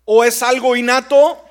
¿O 0.04 0.22
es 0.22 0.42
algo 0.42 0.76
innato? 0.76 1.42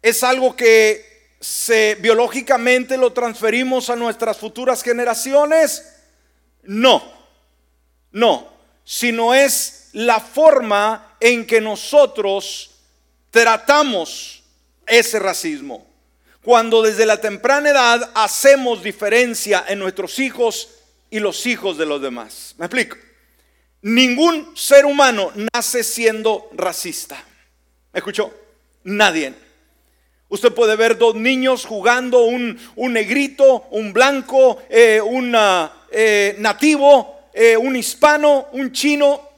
¿Es 0.00 0.22
algo 0.22 0.56
que 0.56 1.34
se 1.40 1.96
biológicamente 1.96 2.96
lo 2.96 3.12
transferimos 3.12 3.90
a 3.90 3.96
nuestras 3.96 4.38
futuras 4.38 4.82
generaciones? 4.82 5.96
No, 6.62 7.02
no, 8.12 8.48
sino 8.84 9.34
es 9.34 9.88
la 9.92 10.20
forma 10.20 11.16
en 11.18 11.46
que 11.46 11.60
nosotros 11.60 12.70
tratamos 13.30 14.44
ese 14.86 15.18
racismo. 15.18 15.86
Cuando 16.42 16.80
desde 16.80 17.04
la 17.04 17.20
temprana 17.20 17.70
edad 17.70 18.10
hacemos 18.14 18.82
diferencia 18.82 19.64
en 19.68 19.78
nuestros 19.78 20.18
hijos 20.18 20.79
y 21.10 21.18
los 21.18 21.46
hijos 21.46 21.76
de 21.76 21.86
los 21.86 22.00
demás. 22.00 22.54
¿Me 22.56 22.66
explico? 22.66 22.96
Ningún 23.82 24.52
ser 24.54 24.86
humano 24.86 25.32
nace 25.52 25.82
siendo 25.82 26.48
racista. 26.52 27.22
¿Me 27.92 27.98
escuchó? 27.98 28.32
Nadie. 28.84 29.34
Usted 30.28 30.52
puede 30.52 30.76
ver 30.76 30.96
dos 30.96 31.16
niños 31.16 31.64
jugando, 31.64 32.22
un, 32.24 32.56
negrito, 32.76 33.66
un 33.70 33.92
blanco, 33.92 34.62
eh, 34.68 35.00
un 35.00 35.34
eh, 35.90 36.36
nativo, 36.38 37.28
eh, 37.34 37.56
un 37.56 37.74
hispano, 37.74 38.46
un 38.52 38.70
chino. 38.70 39.28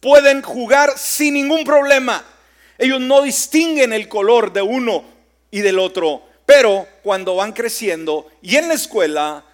Pueden 0.00 0.42
jugar 0.42 0.92
sin 0.96 1.34
ningún 1.34 1.64
problema. 1.64 2.22
Ellos 2.76 3.00
no 3.00 3.22
distinguen 3.22 3.94
el 3.94 4.08
color 4.08 4.52
de 4.52 4.60
uno 4.60 5.04
y 5.50 5.60
del 5.60 5.78
otro. 5.78 6.22
Pero 6.44 6.86
cuando 7.02 7.36
van 7.36 7.52
creciendo 7.52 8.30
y 8.42 8.56
en 8.56 8.68
la 8.68 8.74
escuela 8.74 9.44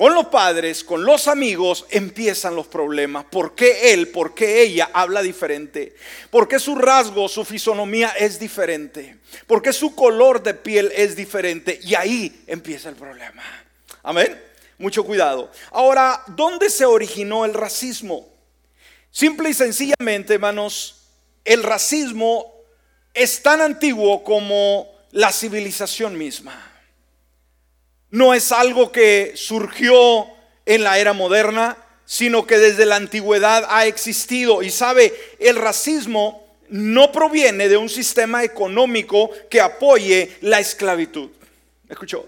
con 0.00 0.14
los 0.14 0.28
padres, 0.28 0.82
con 0.82 1.04
los 1.04 1.28
amigos, 1.28 1.84
empiezan 1.90 2.56
los 2.56 2.66
problemas. 2.66 3.26
¿Por 3.26 3.54
qué 3.54 3.92
él, 3.92 4.08
por 4.08 4.34
qué 4.34 4.62
ella 4.62 4.88
habla 4.94 5.20
diferente? 5.20 5.94
¿Por 6.30 6.48
qué 6.48 6.58
su 6.58 6.74
rasgo, 6.74 7.28
su 7.28 7.44
fisonomía 7.44 8.08
es 8.18 8.38
diferente? 8.38 9.18
¿Por 9.46 9.60
qué 9.60 9.74
su 9.74 9.94
color 9.94 10.42
de 10.42 10.54
piel 10.54 10.90
es 10.96 11.16
diferente? 11.16 11.78
Y 11.82 11.96
ahí 11.96 12.44
empieza 12.46 12.88
el 12.88 12.94
problema. 12.94 13.42
Amén. 14.02 14.42
Mucho 14.78 15.04
cuidado. 15.04 15.52
Ahora, 15.70 16.22
¿dónde 16.28 16.70
se 16.70 16.86
originó 16.86 17.44
el 17.44 17.52
racismo? 17.52 18.26
Simple 19.10 19.50
y 19.50 19.52
sencillamente, 19.52 20.32
hermanos, 20.32 21.08
el 21.44 21.62
racismo 21.62 22.54
es 23.12 23.42
tan 23.42 23.60
antiguo 23.60 24.24
como 24.24 24.90
la 25.10 25.30
civilización 25.30 26.16
misma 26.16 26.69
no 28.10 28.34
es 28.34 28.52
algo 28.52 28.92
que 28.92 29.32
surgió 29.36 30.26
en 30.66 30.84
la 30.84 30.98
era 30.98 31.12
moderna, 31.12 31.76
sino 32.04 32.46
que 32.46 32.58
desde 32.58 32.86
la 32.86 32.96
antigüedad 32.96 33.66
ha 33.68 33.86
existido. 33.86 34.62
Y 34.62 34.70
sabe, 34.70 35.14
el 35.38 35.56
racismo 35.56 36.44
no 36.68 37.12
proviene 37.12 37.68
de 37.68 37.76
un 37.76 37.88
sistema 37.88 38.42
económico 38.42 39.30
que 39.48 39.60
apoye 39.60 40.36
la 40.40 40.60
esclavitud. 40.60 41.30
¿Escuchó? 41.88 42.26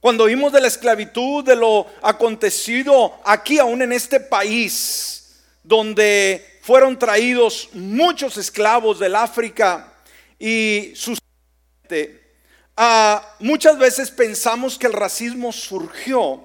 Cuando 0.00 0.26
vimos 0.26 0.52
de 0.52 0.60
la 0.60 0.68
esclavitud, 0.68 1.44
de 1.44 1.56
lo 1.56 1.86
acontecido 2.02 3.14
aquí 3.24 3.58
aún 3.58 3.82
en 3.82 3.92
este 3.92 4.20
país, 4.20 5.42
donde 5.62 6.58
fueron 6.60 6.98
traídos 6.98 7.70
muchos 7.72 8.36
esclavos 8.36 8.98
del 8.98 9.14
África 9.14 9.94
y 10.38 10.92
sus 10.94 11.18
Ah, 12.76 13.36
muchas 13.38 13.78
veces 13.78 14.10
pensamos 14.10 14.78
que 14.78 14.88
el 14.88 14.92
racismo 14.92 15.52
surgió 15.52 16.42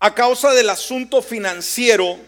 a 0.00 0.14
causa 0.14 0.52
del 0.52 0.68
asunto 0.68 1.22
financiero, 1.22 2.18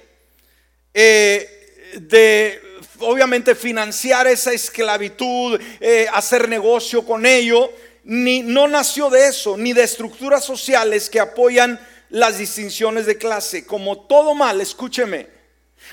eh, 0.95 1.95
de 2.01 2.61
obviamente 3.01 3.57
financiar 3.57 4.29
esa 4.29 4.53
esclavitud, 4.53 5.61
eh, 5.81 6.07
hacer 6.13 6.49
negocio 6.49 7.05
con 7.05 7.27
ello, 7.27 7.73
ni 8.05 8.43
no 8.43 8.69
nació 8.69 9.11
de 9.11 9.27
eso, 9.27 9.57
ni 9.57 9.73
de 9.73 9.83
estructuras 9.83 10.45
sociales 10.45 11.11
que 11.11 11.19
apoyan 11.19 11.81
las 12.11 12.39
distinciones 12.39 13.07
de 13.07 13.19
clase. 13.19 13.67
Como 13.67 14.07
todo 14.07 14.35
mal, 14.35 14.61
escúcheme, 14.61 15.27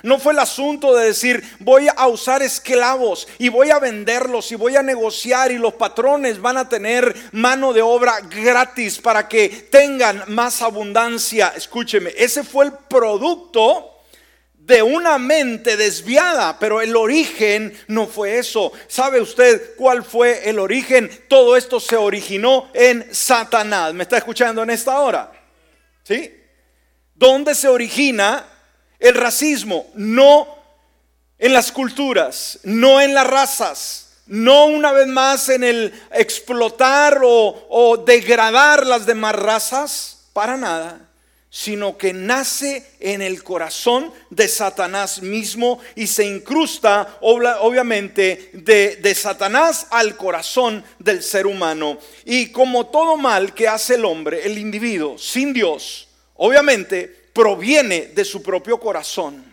no 0.03 0.19
fue 0.19 0.33
el 0.33 0.39
asunto 0.39 0.95
de 0.95 1.05
decir 1.05 1.43
voy 1.59 1.87
a 1.95 2.07
usar 2.07 2.41
esclavos 2.41 3.27
y 3.37 3.49
voy 3.49 3.69
a 3.69 3.79
venderlos 3.79 4.51
y 4.51 4.55
voy 4.55 4.75
a 4.75 4.83
negociar 4.83 5.51
y 5.51 5.57
los 5.57 5.73
patrones 5.73 6.41
van 6.41 6.57
a 6.57 6.69
tener 6.69 7.15
mano 7.31 7.73
de 7.73 7.81
obra 7.81 8.19
gratis 8.21 8.99
para 8.99 9.27
que 9.27 9.49
tengan 9.49 10.23
más 10.27 10.61
abundancia. 10.61 11.53
Escúcheme, 11.55 12.13
ese 12.17 12.43
fue 12.43 12.65
el 12.65 12.73
producto 12.73 13.95
de 14.69 14.83
una 14.83 15.17
mente 15.17 15.75
desviada, 15.75 16.59
pero 16.59 16.79
el 16.79 16.95
origen 16.95 17.73
no 17.87 18.05
fue 18.05 18.37
eso. 18.37 18.71
¿Sabe 18.87 19.19
usted 19.19 19.75
cuál 19.75 20.03
fue 20.03 20.47
el 20.47 20.59
origen? 20.59 21.09
Todo 21.27 21.57
esto 21.57 21.79
se 21.79 21.95
originó 21.95 22.69
en 22.73 23.07
Satanás. 23.11 23.95
¿Me 23.95 24.03
está 24.03 24.17
escuchando 24.17 24.61
en 24.61 24.69
esta 24.69 24.99
hora? 24.99 25.31
¿Sí? 26.03 26.35
¿Dónde 27.15 27.55
se 27.55 27.67
origina? 27.67 28.45
El 28.99 29.15
racismo, 29.15 29.87
no 29.95 30.47
en 31.37 31.53
las 31.53 31.71
culturas, 31.71 32.59
no 32.63 32.99
en 33.01 33.13
las 33.13 33.25
razas, 33.25 34.09
no 34.27 34.65
una 34.65 34.91
vez 34.91 35.07
más 35.07 35.49
en 35.49 35.63
el 35.63 35.93
explotar 36.11 37.21
o, 37.23 38.03
degradar 38.05 38.85
las 38.85 39.05
demás 39.05 39.35
razas, 39.35 40.17
para 40.33 40.57
nada, 40.57 41.09
sino 41.49 41.97
que 41.97 42.13
nace 42.13 42.85
en 42.99 43.23
el 43.23 43.43
corazón 43.43 44.13
de 44.29 44.47
Satanás 44.47 45.23
mismo 45.23 45.79
y 45.95 46.05
se 46.05 46.25
incrusta 46.25 47.17
obviamente 47.21 48.51
de, 48.53 49.15
Satanás 49.15 49.87
al 49.89 50.15
corazón 50.15 50.83
del 50.99 51.23
ser 51.23 51.47
humano. 51.47 51.97
Y 52.23 52.51
como 52.51 52.87
todo 52.87 53.17
mal 53.17 53.55
que 53.55 53.67
hace 53.67 53.95
el 53.95 54.05
hombre, 54.05 54.45
el 54.45 54.59
individuo, 54.59 55.17
sin 55.17 55.51
Dios, 55.51 56.07
obviamente 56.35 57.18
proviene 57.39 58.07
de 58.13 58.25
su 58.25 58.43
propio 58.43 58.77
corazón. 58.81 59.45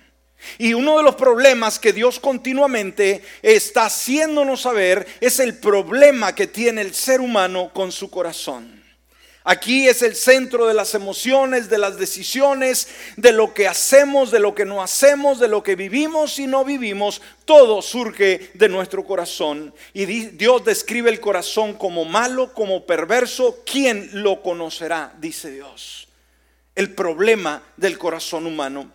Y 0.59 0.75
uno 0.75 0.97
de 0.97 1.05
los 1.05 1.15
problemas 1.15 1.79
que 1.79 1.93
Dios 1.93 2.19
continuamente 2.19 3.23
está 3.43 3.87
haciéndonos 3.87 4.63
saber 4.63 5.07
es 5.21 5.39
el 5.39 5.59
problema 5.59 6.35
que 6.35 6.49
tiene 6.49 6.81
el 6.81 6.93
ser 6.93 7.21
humano 7.21 7.71
con 7.73 7.93
su 7.93 8.11
corazón. 8.11 8.83
Aquí 9.45 9.87
es 9.87 10.03
el 10.03 10.17
centro 10.17 10.67
de 10.67 10.75
las 10.75 10.97
emociones, 10.97 11.71
de 11.71 11.79
las 11.79 11.97
decisiones, 11.97 12.89
de 13.17 13.31
lo 13.31 13.55
que 13.55 13.69
hacemos, 13.69 14.33
de 14.33 14.41
lo 14.41 14.53
que 14.53 14.65
no 14.65 14.83
hacemos, 14.83 15.39
de 15.39 15.47
lo 15.47 15.63
que 15.63 15.77
vivimos 15.77 16.41
y 16.41 16.49
no 16.49 16.65
vivimos. 16.65 17.23
Todo 17.45 17.83
surge 17.83 18.51
de 18.55 18.69
nuestro 18.69 19.05
corazón. 19.05 19.73
Y 19.95 20.07
Dios 20.07 20.65
describe 20.65 21.09
el 21.09 21.21
corazón 21.21 21.75
como 21.75 22.05
malo, 22.05 22.53
como 22.53 22.85
perverso. 22.85 23.63
¿Quién 23.65 24.11
lo 24.13 24.43
conocerá? 24.43 25.15
Dice 25.21 25.53
Dios. 25.53 26.06
El 26.77 26.95
problema 26.95 27.61
del 27.77 27.99
corazón 27.99 28.47
humano. 28.47 28.93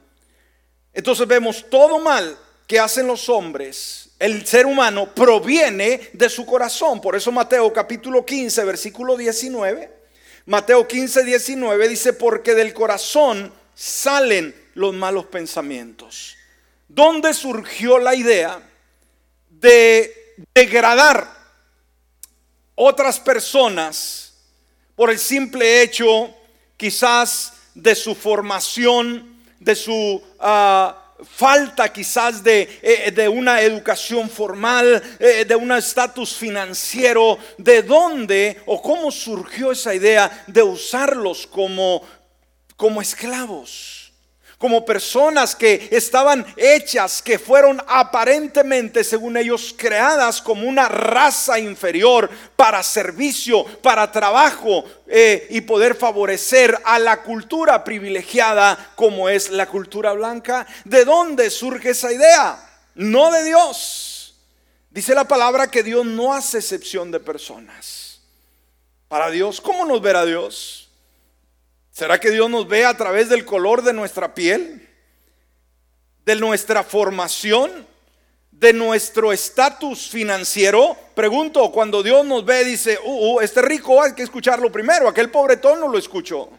Entonces 0.93 1.27
vemos 1.27 1.69
todo 1.69 1.99
mal 1.99 2.37
que 2.65 2.79
hacen 2.79 3.07
los 3.07 3.27
hombres 3.27 4.07
el 4.19 4.45
ser 4.45 4.67
humano 4.67 5.13
proviene 5.13 6.09
de 6.13 6.29
su 6.29 6.45
corazón. 6.45 7.01
Por 7.01 7.15
eso 7.15 7.31
Mateo 7.31 7.73
capítulo 7.73 8.23
15, 8.23 8.63
versículo 8.63 9.17
19 9.17 10.01
Mateo 10.45 10.87
15, 10.87 11.23
19 11.23 11.87
dice, 11.87 12.13
porque 12.13 12.55
del 12.55 12.73
corazón 12.73 13.53
salen 13.75 14.55
los 14.73 14.93
malos 14.93 15.25
pensamientos. 15.25 16.35
¿Dónde 16.87 17.33
surgió 17.33 17.99
la 17.99 18.15
idea 18.15 18.61
de 19.49 20.35
degradar 20.53 21.31
otras 22.75 23.19
personas 23.19 24.33
por 24.95 25.11
el 25.11 25.19
simple 25.19 25.83
hecho 25.83 26.35
quizás 26.75 27.53
de 27.73 27.95
su 27.95 28.15
formación, 28.15 29.37
de 29.59 29.75
su... 29.75 30.21
Uh, 30.39 31.01
falta 31.23 31.91
quizás 31.93 32.43
de, 32.43 32.79
eh, 32.81 33.11
de, 33.11 33.29
una 33.29 33.61
educación 33.61 34.27
formal, 34.27 35.01
eh, 35.19 35.45
de 35.45 35.55
un 35.55 35.71
estatus 35.71 36.35
financiero, 36.35 37.37
de 37.59 37.83
dónde 37.83 38.59
o 38.65 38.81
cómo 38.81 39.11
surgió 39.11 39.71
esa 39.71 39.93
idea 39.93 40.43
de 40.47 40.63
usarlos 40.63 41.45
como, 41.45 42.01
como 42.75 43.03
esclavos 43.03 44.00
como 44.61 44.85
personas 44.85 45.55
que 45.55 45.89
estaban 45.89 46.45
hechas, 46.55 47.19
que 47.23 47.39
fueron 47.39 47.83
aparentemente, 47.87 49.03
según 49.03 49.35
ellos, 49.35 49.73
creadas 49.75 50.39
como 50.39 50.67
una 50.67 50.87
raza 50.87 51.57
inferior 51.57 52.29
para 52.55 52.83
servicio, 52.83 53.65
para 53.81 54.11
trabajo 54.11 54.85
eh, 55.07 55.47
y 55.49 55.61
poder 55.61 55.95
favorecer 55.95 56.77
a 56.85 56.99
la 56.99 57.23
cultura 57.23 57.83
privilegiada 57.83 58.91
como 58.95 59.29
es 59.29 59.49
la 59.49 59.67
cultura 59.67 60.13
blanca. 60.13 60.67
¿De 60.85 61.05
dónde 61.05 61.49
surge 61.49 61.89
esa 61.89 62.13
idea? 62.13 62.63
No 62.93 63.31
de 63.31 63.43
Dios. 63.45 64.35
Dice 64.91 65.15
la 65.15 65.27
palabra 65.27 65.71
que 65.71 65.81
Dios 65.81 66.05
no 66.05 66.35
hace 66.35 66.59
excepción 66.59 67.09
de 67.09 67.19
personas. 67.19 68.21
Para 69.07 69.31
Dios, 69.31 69.59
¿cómo 69.59 69.85
nos 69.85 70.03
verá 70.03 70.23
Dios? 70.23 70.80
¿Será 71.91 72.19
que 72.19 72.31
Dios 72.31 72.49
nos 72.49 72.67
ve 72.67 72.85
a 72.85 72.95
través 72.95 73.29
del 73.29 73.45
color 73.45 73.83
de 73.83 73.93
nuestra 73.93 74.33
piel? 74.33 74.87
¿De 76.25 76.35
nuestra 76.35 76.83
formación? 76.83 77.85
¿De 78.49 78.71
nuestro 78.71 79.33
estatus 79.33 80.09
financiero? 80.09 80.95
Pregunto, 81.15 81.71
cuando 81.71 82.01
Dios 82.01 82.25
nos 82.25 82.45
ve, 82.45 82.63
dice, 82.63 82.97
uh, 83.03 83.35
uh, 83.35 83.39
este 83.41 83.61
rico 83.61 84.01
hay 84.01 84.13
que 84.13 84.23
escucharlo 84.23 84.71
primero, 84.71 85.07
aquel 85.07 85.29
pobretón 85.29 85.79
no 85.79 85.89
lo 85.89 85.97
escuchó. 85.97 86.49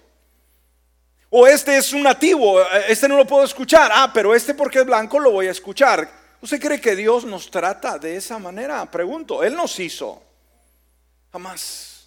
O 1.30 1.46
este 1.46 1.78
es 1.78 1.94
un 1.94 2.02
nativo, 2.02 2.60
este 2.86 3.08
no 3.08 3.16
lo 3.16 3.26
puedo 3.26 3.44
escuchar. 3.44 3.90
Ah, 3.94 4.10
pero 4.12 4.34
este 4.34 4.52
porque 4.52 4.80
es 4.80 4.84
blanco 4.84 5.18
lo 5.18 5.30
voy 5.30 5.46
a 5.46 5.52
escuchar. 5.52 6.06
¿Usted 6.42 6.60
cree 6.60 6.78
que 6.78 6.94
Dios 6.94 7.24
nos 7.24 7.50
trata 7.50 7.98
de 7.98 8.16
esa 8.16 8.38
manera? 8.38 8.84
Pregunto, 8.90 9.42
Él 9.42 9.56
nos 9.56 9.78
hizo. 9.80 10.22
Jamás, 11.32 12.06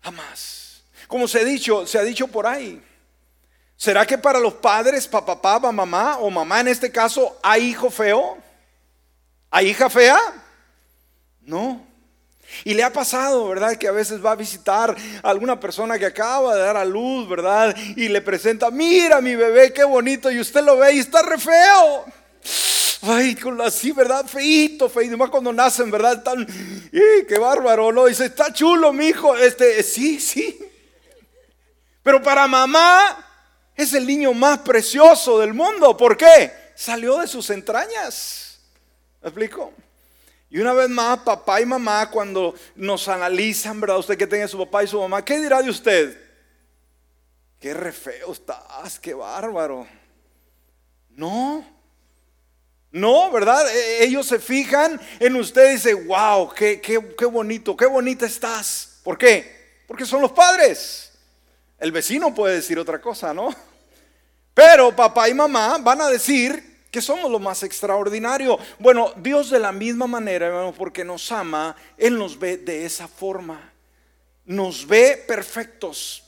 jamás. 0.00 0.81
Como 1.08 1.28
se 1.28 1.40
ha 1.40 1.44
dicho, 1.44 1.86
se 1.86 1.98
ha 1.98 2.02
dicho 2.02 2.26
por 2.28 2.46
ahí. 2.46 2.82
¿Será 3.76 4.06
que 4.06 4.16
para 4.16 4.38
los 4.38 4.54
padres, 4.54 5.08
papá, 5.08 5.40
papá, 5.42 5.72
mamá 5.72 6.18
o 6.18 6.30
mamá 6.30 6.60
en 6.60 6.68
este 6.68 6.92
caso, 6.92 7.36
hay 7.42 7.70
hijo 7.70 7.90
feo? 7.90 8.38
¿Hay 9.50 9.70
hija 9.70 9.90
fea? 9.90 10.18
No. 11.40 11.84
Y 12.64 12.74
le 12.74 12.84
ha 12.84 12.92
pasado, 12.92 13.48
¿verdad? 13.48 13.76
Que 13.76 13.88
a 13.88 13.92
veces 13.92 14.24
va 14.24 14.32
a 14.32 14.36
visitar 14.36 14.94
a 15.22 15.28
alguna 15.28 15.58
persona 15.58 15.98
que 15.98 16.06
acaba 16.06 16.54
de 16.54 16.62
dar 16.62 16.76
a 16.76 16.84
luz, 16.84 17.28
¿verdad? 17.28 17.74
Y 17.96 18.08
le 18.08 18.20
presenta, 18.20 18.70
mira 18.70 19.20
mi 19.20 19.34
bebé, 19.34 19.72
qué 19.72 19.84
bonito. 19.84 20.30
Y 20.30 20.38
usted 20.38 20.62
lo 20.62 20.76
ve 20.76 20.94
y 20.94 20.98
está 21.00 21.22
re 21.22 21.38
feo. 21.38 22.04
Ay, 23.02 23.36
así, 23.64 23.90
¿verdad? 23.90 24.26
Feito, 24.26 24.88
feito. 24.88 25.16
Más 25.16 25.30
cuando 25.30 25.52
nacen, 25.52 25.90
¿verdad? 25.90 26.22
Tan, 26.22 26.46
qué 26.92 27.38
bárbaro, 27.38 27.90
¿no? 27.90 28.06
Dice, 28.06 28.26
está 28.26 28.52
chulo, 28.52 28.92
mi 28.92 29.06
hijo. 29.06 29.36
Este, 29.36 29.82
sí, 29.82 30.20
sí. 30.20 30.71
Pero 32.02 32.22
para 32.22 32.46
mamá 32.46 33.24
es 33.74 33.94
el 33.94 34.06
niño 34.06 34.32
más 34.34 34.58
precioso 34.58 35.38
del 35.38 35.54
mundo. 35.54 35.96
¿Por 35.96 36.16
qué? 36.16 36.52
Salió 36.74 37.18
de 37.18 37.28
sus 37.28 37.48
entrañas. 37.50 38.58
¿Me 39.22 39.28
explico? 39.28 39.72
Y 40.50 40.58
una 40.58 40.72
vez 40.72 40.88
más, 40.88 41.20
papá 41.20 41.60
y 41.60 41.66
mamá, 41.66 42.10
cuando 42.10 42.54
nos 42.74 43.08
analizan, 43.08 43.80
¿verdad? 43.80 43.98
Usted 43.98 44.18
que 44.18 44.26
tenga 44.26 44.46
su 44.48 44.58
papá 44.58 44.84
y 44.84 44.86
su 44.86 45.00
mamá, 45.00 45.24
¿qué 45.24 45.40
dirá 45.40 45.62
de 45.62 45.70
usted? 45.70 46.20
Qué 47.58 47.72
re 47.72 47.92
feo 47.92 48.32
estás, 48.32 48.98
qué 48.98 49.14
bárbaro. 49.14 49.86
No, 51.10 51.64
no, 52.90 53.30
¿verdad? 53.30 53.66
E, 53.74 54.04
ellos 54.04 54.26
se 54.26 54.38
fijan 54.38 55.00
en 55.18 55.36
usted 55.36 55.70
y 55.70 55.72
dicen, 55.74 56.06
wow, 56.06 56.52
qué, 56.52 56.80
qué, 56.80 57.14
qué 57.16 57.24
bonito, 57.24 57.74
qué 57.74 57.86
bonita 57.86 58.26
estás. 58.26 59.00
¿Por 59.02 59.16
qué? 59.16 59.82
Porque 59.86 60.04
son 60.04 60.20
los 60.20 60.32
padres. 60.32 61.11
El 61.82 61.90
vecino 61.90 62.32
puede 62.32 62.54
decir 62.54 62.78
otra 62.78 63.00
cosa, 63.00 63.34
¿no? 63.34 63.52
Pero 64.54 64.94
papá 64.94 65.28
y 65.28 65.34
mamá 65.34 65.78
van 65.78 66.00
a 66.00 66.08
decir 66.08 66.84
que 66.92 67.02
somos 67.02 67.28
lo 67.28 67.40
más 67.40 67.64
extraordinario. 67.64 68.56
Bueno, 68.78 69.12
Dios 69.16 69.50
de 69.50 69.58
la 69.58 69.72
misma 69.72 70.06
manera, 70.06 70.70
porque 70.78 71.04
nos 71.04 71.32
ama, 71.32 71.74
Él 71.98 72.16
nos 72.16 72.38
ve 72.38 72.56
de 72.56 72.86
esa 72.86 73.08
forma. 73.08 73.72
Nos 74.44 74.86
ve 74.86 75.24
perfectos 75.26 76.22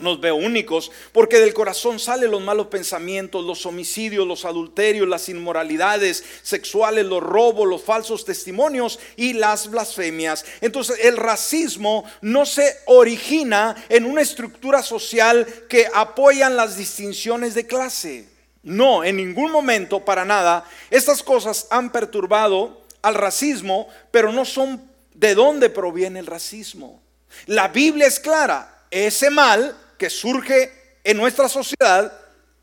nos 0.00 0.20
ve 0.20 0.32
únicos, 0.32 0.90
porque 1.12 1.38
del 1.38 1.54
corazón 1.54 1.98
salen 1.98 2.30
los 2.30 2.42
malos 2.42 2.68
pensamientos, 2.68 3.44
los 3.44 3.66
homicidios, 3.66 4.26
los 4.26 4.44
adulterios, 4.44 5.08
las 5.08 5.28
inmoralidades 5.28 6.24
sexuales, 6.42 7.06
los 7.06 7.22
robos, 7.22 7.68
los 7.68 7.82
falsos 7.82 8.24
testimonios 8.24 8.98
y 9.16 9.34
las 9.34 9.70
blasfemias. 9.70 10.44
Entonces 10.60 10.98
el 11.04 11.16
racismo 11.16 12.04
no 12.20 12.46
se 12.46 12.78
origina 12.86 13.76
en 13.88 14.04
una 14.04 14.22
estructura 14.22 14.82
social 14.82 15.46
que 15.68 15.86
apoyan 15.94 16.56
las 16.56 16.76
distinciones 16.76 17.54
de 17.54 17.66
clase. 17.66 18.28
No, 18.62 19.04
en 19.04 19.16
ningún 19.16 19.50
momento, 19.50 20.04
para 20.04 20.24
nada. 20.24 20.64
Estas 20.90 21.22
cosas 21.22 21.66
han 21.70 21.92
perturbado 21.92 22.82
al 23.02 23.14
racismo, 23.14 23.88
pero 24.10 24.32
no 24.32 24.44
son 24.44 24.82
de 25.14 25.34
dónde 25.34 25.70
proviene 25.70 26.18
el 26.20 26.26
racismo. 26.26 27.00
La 27.46 27.68
Biblia 27.68 28.06
es 28.06 28.20
clara, 28.20 28.84
ese 28.90 29.30
mal 29.30 29.76
que 30.00 30.08
surge 30.08 30.96
en 31.04 31.18
nuestra 31.18 31.46
sociedad, 31.46 32.10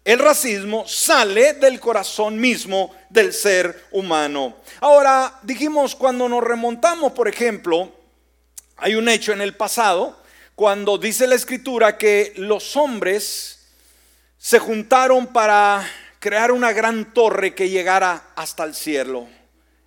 el 0.04 0.18
racismo 0.18 0.88
sale 0.88 1.54
del 1.54 1.80
corazón 1.80 2.40
mismo 2.40 2.96
del 3.12 3.32
ser 3.32 3.86
humano. 3.92 4.56
Ahora, 4.82 5.40
dijimos, 5.44 5.96
cuando 5.96 6.28
nos 6.28 6.44
remontamos, 6.44 7.12
por 7.12 7.28
ejemplo, 7.28 7.92
hay 8.78 8.96
un 8.96 9.08
hecho 9.08 9.34
en 9.34 9.42
el 9.42 9.56
pasado, 9.56 10.20
cuando 10.56 10.98
dice 10.98 11.28
la 11.28 11.36
escritura 11.36 12.00
que 12.00 12.34
los 12.38 12.76
hombres 12.76 13.68
se 14.40 14.58
juntaron 14.58 15.28
para 15.28 15.88
crear 16.18 16.52
una 16.52 16.72
gran 16.72 17.14
torre 17.14 17.54
que 17.54 17.70
llegara 17.70 18.32
hasta 18.36 18.64
el 18.64 18.74
cielo. 18.74 19.28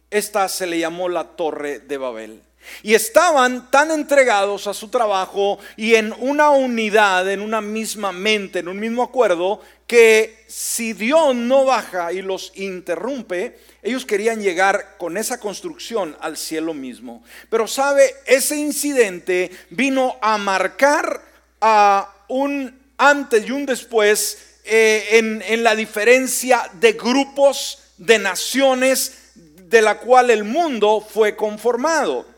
Esta 0.08 0.48
se 0.48 0.68
le 0.68 0.78
llamó 0.78 1.08
la 1.08 1.24
torre 1.24 1.80
de 1.80 1.98
Babel. 1.98 2.42
Y 2.82 2.94
estaban 2.94 3.70
tan 3.70 3.90
entregados 3.90 4.66
a 4.66 4.74
su 4.74 4.88
trabajo 4.88 5.58
y 5.76 5.94
en 5.94 6.14
una 6.18 6.50
unidad, 6.50 7.30
en 7.30 7.40
una 7.40 7.60
misma 7.60 8.12
mente, 8.12 8.60
en 8.60 8.68
un 8.68 8.78
mismo 8.78 9.02
acuerdo, 9.02 9.60
que 9.86 10.44
si 10.46 10.92
Dios 10.92 11.34
no 11.34 11.64
baja 11.64 12.12
y 12.12 12.22
los 12.22 12.52
interrumpe, 12.54 13.58
ellos 13.82 14.06
querían 14.06 14.40
llegar 14.40 14.96
con 14.98 15.16
esa 15.16 15.40
construcción 15.40 16.16
al 16.20 16.36
cielo 16.36 16.74
mismo. 16.74 17.24
Pero 17.48 17.66
sabe, 17.66 18.14
ese 18.26 18.56
incidente 18.56 19.50
vino 19.70 20.16
a 20.20 20.38
marcar 20.38 21.22
a 21.60 22.14
un 22.28 22.78
antes 22.98 23.48
y 23.48 23.50
un 23.50 23.66
después 23.66 24.38
eh, 24.64 25.08
en, 25.12 25.42
en 25.46 25.64
la 25.64 25.74
diferencia 25.74 26.70
de 26.74 26.92
grupos, 26.92 27.78
de 27.96 28.18
naciones, 28.18 29.32
de 29.34 29.82
la 29.82 29.98
cual 29.98 30.30
el 30.30 30.44
mundo 30.44 31.00
fue 31.00 31.34
conformado. 31.34 32.29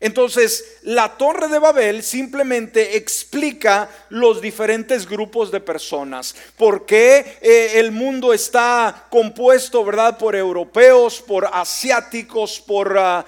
Entonces, 0.00 0.78
la 0.82 1.16
torre 1.16 1.48
de 1.48 1.58
Babel 1.58 2.02
simplemente 2.02 2.96
explica 2.96 3.88
los 4.10 4.40
diferentes 4.42 5.08
grupos 5.08 5.50
de 5.50 5.60
personas. 5.60 6.34
¿Por 6.56 6.84
qué 6.84 7.38
eh, 7.40 7.72
el 7.76 7.92
mundo 7.92 8.32
está 8.32 9.06
compuesto, 9.10 9.84
verdad, 9.84 10.18
por 10.18 10.36
europeos, 10.36 11.22
por 11.22 11.48
asiáticos, 11.52 12.60
por 12.60 12.96
ah, 12.98 13.24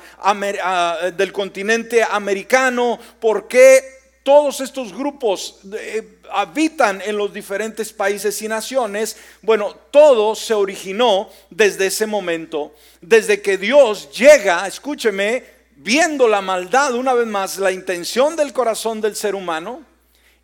del 1.16 1.32
continente 1.32 2.02
americano? 2.02 2.98
¿Por 3.18 3.48
qué 3.48 3.98
todos 4.28 4.60
estos 4.60 4.92
grupos 4.92 5.60
eh, 5.72 6.18
habitan 6.30 7.00
en 7.00 7.16
los 7.16 7.32
diferentes 7.32 7.94
países 7.94 8.42
y 8.42 8.48
naciones, 8.48 9.16
bueno, 9.40 9.74
todo 9.90 10.34
se 10.34 10.52
originó 10.52 11.30
desde 11.48 11.86
ese 11.86 12.04
momento, 12.04 12.74
desde 13.00 13.40
que 13.40 13.56
Dios 13.56 14.10
llega, 14.12 14.66
escúcheme, 14.66 15.57
viendo 15.78 16.26
la 16.26 16.40
maldad, 16.40 16.94
una 16.94 17.14
vez 17.14 17.26
más, 17.26 17.58
la 17.58 17.70
intención 17.70 18.34
del 18.36 18.52
corazón 18.52 19.00
del 19.00 19.14
ser 19.14 19.34
humano, 19.34 19.82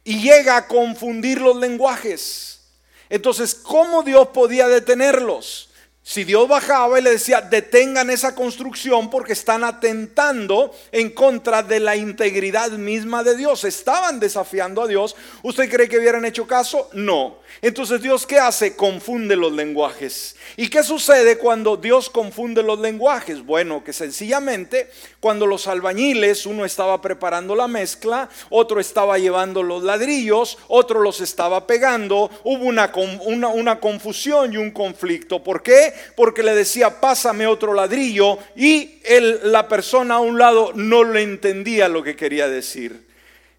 y 0.05 0.21
llega 0.23 0.57
a 0.57 0.69
confundir 0.69 1.41
los 1.41 1.57
lenguajes. 1.57 2.61
Entonces, 3.09 3.55
¿cómo 3.55 4.03
Dios 4.03 4.29
podía 4.29 4.69
detenerlos? 4.69 5.71
Si 6.07 6.23
Dios 6.23 6.47
bajaba 6.47 6.99
y 6.99 7.03
le 7.03 7.13
decía, 7.13 7.41
detengan 7.41 8.11
esa 8.11 8.35
construcción 8.35 9.09
porque 9.09 9.33
están 9.33 9.65
atentando 9.65 10.71
en 10.93 11.09
contra 11.09 11.63
de 11.63 11.81
la 11.81 11.97
integridad 11.97 12.73
misma 12.73 13.25
de 13.25 13.35
Dios, 13.35 13.65
estaban 13.65 14.21
desafiando 14.21 14.83
a 14.83 14.87
Dios, 14.87 15.17
¿usted 15.43 15.71
cree 15.71 15.89
que 15.89 15.99
hubieran 15.99 16.27
hecho 16.27 16.47
caso? 16.47 16.91
No. 16.93 17.39
Entonces 17.63 18.03
Dios 18.03 18.27
¿qué 18.27 18.39
hace? 18.39 18.77
Confunde 18.77 19.35
los 19.35 19.53
lenguajes. 19.55 20.37
¿Y 20.59 20.69
qué 20.69 20.83
sucede 20.83 21.39
cuando 21.39 21.79
Dios 21.79 22.11
confunde 22.11 22.63
los 22.63 22.79
lenguajes? 22.79 23.43
Bueno, 23.43 23.83
que 23.83 23.95
sencillamente 23.95 24.91
cuando 25.21 25.47
los 25.47 25.67
albañiles, 25.69 26.45
uno 26.45 26.67
estaba 26.67 27.01
preparando 27.01 27.57
la 27.57 27.67
mezcla, 27.67 28.29
otro 28.51 28.79
estaba 28.79 29.19
llevando 29.19 29.63
los 29.63 29.83
ladrillos, 29.83 30.59
otro 30.69 31.01
los 31.01 31.23
estaba 31.23 31.67
pegando, 31.67 32.31
hubo 32.45 32.67
una, 32.67 32.93
una, 33.25 33.81
confusión 33.81 34.53
y 34.53 34.59
un 34.59 34.71
conflicto. 34.71 35.43
¿Por 35.43 35.63
qué? 35.63 35.94
Porque 36.17 36.43
le 36.43 36.55
decía, 36.55 37.01
pásame 37.01 37.47
otro 37.47 37.75
ladrillo 37.75 38.39
y 38.57 39.01
la 39.43 39.69
persona 39.69 40.17
a 40.17 40.21
un 40.21 40.39
lado 40.39 40.73
no 40.75 41.05
le 41.05 41.23
entendía 41.23 41.89
lo 41.89 42.03
que 42.03 42.17
quería 42.17 42.49
decir. 42.49 43.05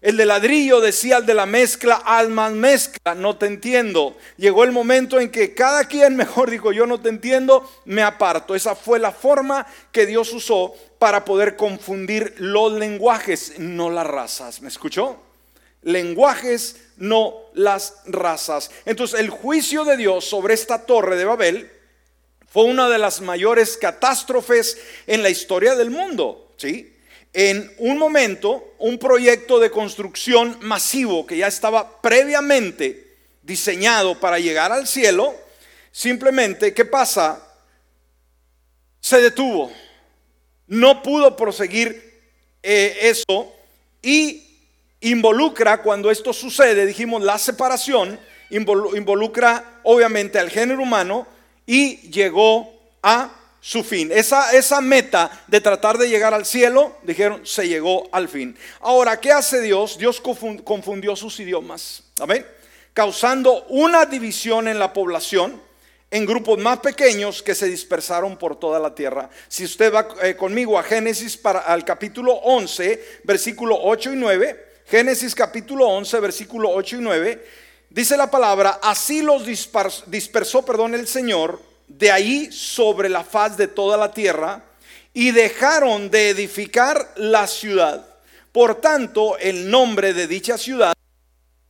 El 0.06 0.16
de 0.18 0.26
ladrillo 0.26 0.80
decía 0.80 1.16
al 1.16 1.26
de 1.26 1.34
la 1.34 1.46
mezcla, 1.46 1.96
alma 1.96 2.50
mezcla, 2.50 3.16
no 3.16 3.36
te 3.36 3.46
entiendo. 3.46 4.16
Llegó 4.36 4.62
el 4.62 4.70
momento 4.70 5.18
en 5.18 5.30
que 5.30 5.54
cada 5.54 5.84
quien 5.86 6.16
mejor 6.16 6.50
dijo, 6.50 6.70
yo 6.70 6.86
no 6.86 7.00
te 7.00 7.08
entiendo, 7.08 7.68
me 7.86 8.02
aparto. 8.02 8.54
Esa 8.54 8.76
fue 8.76 8.98
la 8.98 9.10
forma 9.10 9.66
que 9.90 10.06
Dios 10.06 10.32
usó 10.32 10.74
para 10.98 11.24
poder 11.24 11.56
confundir 11.56 12.34
los 12.38 12.72
lenguajes, 12.74 13.58
no 13.58 13.90
las 13.90 14.06
razas. 14.06 14.60
¿Me 14.60 14.68
escuchó? 14.68 15.16
Lenguajes, 15.82 16.76
no 16.98 17.34
las 17.54 17.94
razas. 18.06 18.70
Entonces 18.84 19.18
el 19.18 19.30
juicio 19.30 19.84
de 19.84 19.96
Dios 19.96 20.24
sobre 20.24 20.54
esta 20.54 20.86
torre 20.86 21.16
de 21.16 21.24
Babel 21.24 21.70
fue 22.56 22.64
una 22.64 22.88
de 22.88 22.96
las 22.96 23.20
mayores 23.20 23.76
catástrofes 23.76 24.78
en 25.06 25.22
la 25.22 25.28
historia 25.28 25.74
del 25.74 25.90
mundo, 25.90 26.54
¿sí? 26.56 26.90
En 27.34 27.70
un 27.76 27.98
momento, 27.98 28.72
un 28.78 28.96
proyecto 28.98 29.58
de 29.58 29.70
construcción 29.70 30.56
masivo 30.62 31.26
que 31.26 31.36
ya 31.36 31.48
estaba 31.48 32.00
previamente 32.00 33.14
diseñado 33.42 34.18
para 34.18 34.38
llegar 34.38 34.72
al 34.72 34.86
cielo, 34.86 35.34
simplemente, 35.92 36.72
¿qué 36.72 36.86
pasa? 36.86 37.46
Se 39.00 39.20
detuvo. 39.20 39.70
No 40.66 41.02
pudo 41.02 41.36
proseguir 41.36 42.22
eh, 42.62 42.96
eso 43.02 43.52
y 44.00 44.62
involucra, 45.02 45.82
cuando 45.82 46.10
esto 46.10 46.32
sucede, 46.32 46.86
dijimos, 46.86 47.22
la 47.22 47.36
separación, 47.36 48.18
involucra 48.48 49.80
obviamente 49.82 50.38
al 50.38 50.48
género 50.48 50.82
humano, 50.82 51.35
y 51.66 51.96
llegó 52.10 52.72
a 53.02 53.30
su 53.60 53.82
fin. 53.82 54.12
Esa, 54.12 54.80
meta 54.80 55.30
de 55.48 55.60
tratar 55.60 55.98
de 55.98 56.08
llegar 56.08 56.32
al 56.32 56.46
cielo, 56.46 56.96
dijeron, 57.02 57.44
se 57.44 57.68
llegó 57.68 58.08
al 58.12 58.28
fin. 58.28 58.56
Ahora, 58.80 59.20
¿qué 59.20 59.32
hace 59.32 59.60
Dios? 59.60 59.98
Dios 59.98 60.20
confundió 60.20 61.16
sus 61.16 61.40
idiomas. 61.40 62.04
Amén. 62.20 62.46
Causando 62.92 63.64
una 63.64 64.06
división 64.06 64.68
en 64.68 64.78
la 64.78 64.92
población 64.92 65.60
en 66.10 66.24
grupos 66.24 66.58
más 66.58 66.78
pequeños 66.78 67.42
que 67.42 67.54
se 67.54 67.66
dispersaron 67.66 68.36
por 68.36 68.58
toda 68.58 68.78
la 68.78 68.94
tierra. 68.94 69.28
Si 69.48 69.64
usted 69.64 69.92
va 69.92 70.08
eh, 70.22 70.36
conmigo 70.36 70.78
a 70.78 70.84
Génesis 70.84 71.36
para 71.36 71.58
al 71.58 71.84
capítulo 71.84 72.34
11, 72.34 73.20
versículo 73.24 73.76
8 73.82 74.12
y 74.12 74.16
9, 74.16 74.66
Génesis 74.86 75.34
capítulo 75.34 75.88
11, 75.88 76.20
versículo 76.20 76.70
8 76.70 76.96
y 76.96 77.00
9, 77.00 77.44
Dice 77.90 78.16
la 78.16 78.30
palabra, 78.30 78.80
así 78.82 79.22
los 79.22 79.46
dispersó, 79.46 80.64
perdón, 80.64 80.94
el 80.94 81.06
Señor 81.06 81.60
de 81.88 82.10
ahí 82.10 82.50
sobre 82.52 83.08
la 83.08 83.24
faz 83.24 83.56
de 83.56 83.68
toda 83.68 83.96
la 83.96 84.12
tierra 84.12 84.64
y 85.14 85.30
dejaron 85.30 86.10
de 86.10 86.30
edificar 86.30 87.12
la 87.16 87.46
ciudad. 87.46 88.06
Por 88.52 88.80
tanto, 88.80 89.38
el 89.38 89.70
nombre 89.70 90.12
de 90.12 90.26
dicha 90.26 90.58
ciudad 90.58 90.94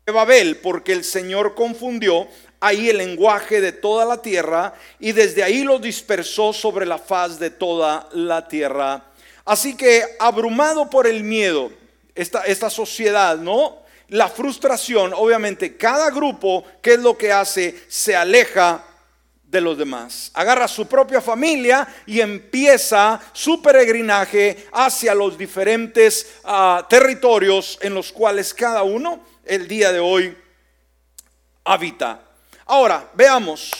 es 0.06 0.14
Babel, 0.14 0.56
porque 0.58 0.92
el 0.92 1.04
Señor 1.04 1.54
confundió 1.54 2.28
ahí 2.60 2.88
el 2.88 2.98
lenguaje 2.98 3.60
de 3.60 3.72
toda 3.72 4.04
la 4.04 4.22
tierra 4.22 4.74
y 4.98 5.12
desde 5.12 5.42
ahí 5.42 5.62
los 5.62 5.80
dispersó 5.82 6.52
sobre 6.52 6.86
la 6.86 6.98
faz 6.98 7.38
de 7.38 7.50
toda 7.50 8.08
la 8.12 8.48
tierra. 8.48 9.04
Así 9.44 9.76
que 9.76 10.02
abrumado 10.18 10.90
por 10.90 11.06
el 11.06 11.22
miedo, 11.22 11.70
esta, 12.14 12.42
esta 12.46 12.70
sociedad, 12.70 13.36
¿no? 13.36 13.85
La 14.08 14.28
frustración, 14.28 15.12
obviamente 15.14 15.76
cada 15.76 16.10
grupo, 16.10 16.64
¿qué 16.80 16.94
es 16.94 17.00
lo 17.00 17.16
que 17.18 17.32
hace? 17.32 17.84
Se 17.88 18.14
aleja 18.14 18.84
de 19.42 19.60
los 19.60 19.78
demás. 19.78 20.30
Agarra 20.34 20.68
su 20.68 20.86
propia 20.86 21.20
familia 21.20 21.86
y 22.06 22.20
empieza 22.20 23.20
su 23.32 23.62
peregrinaje 23.62 24.68
hacia 24.72 25.14
los 25.14 25.38
diferentes 25.38 26.34
ah, 26.44 26.86
territorios 26.88 27.78
en 27.80 27.94
los 27.94 28.12
cuales 28.12 28.52
cada 28.52 28.82
uno 28.82 29.24
el 29.44 29.66
día 29.66 29.92
de 29.92 30.00
hoy 30.00 30.36
habita. 31.64 32.20
Ahora, 32.66 33.08
veamos, 33.14 33.72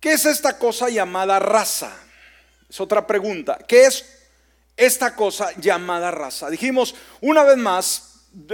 ¿qué 0.00 0.12
es 0.12 0.24
esta 0.24 0.58
cosa 0.58 0.88
llamada 0.88 1.38
raza? 1.38 1.92
Es 2.68 2.80
otra 2.80 3.06
pregunta. 3.06 3.58
¿Qué 3.66 3.86
es 3.86 4.04
esta 4.76 5.16
cosa 5.16 5.50
llamada 5.56 6.10
raza? 6.10 6.50
Dijimos 6.50 6.94
una 7.20 7.42
vez 7.42 7.56
más, 7.56 8.07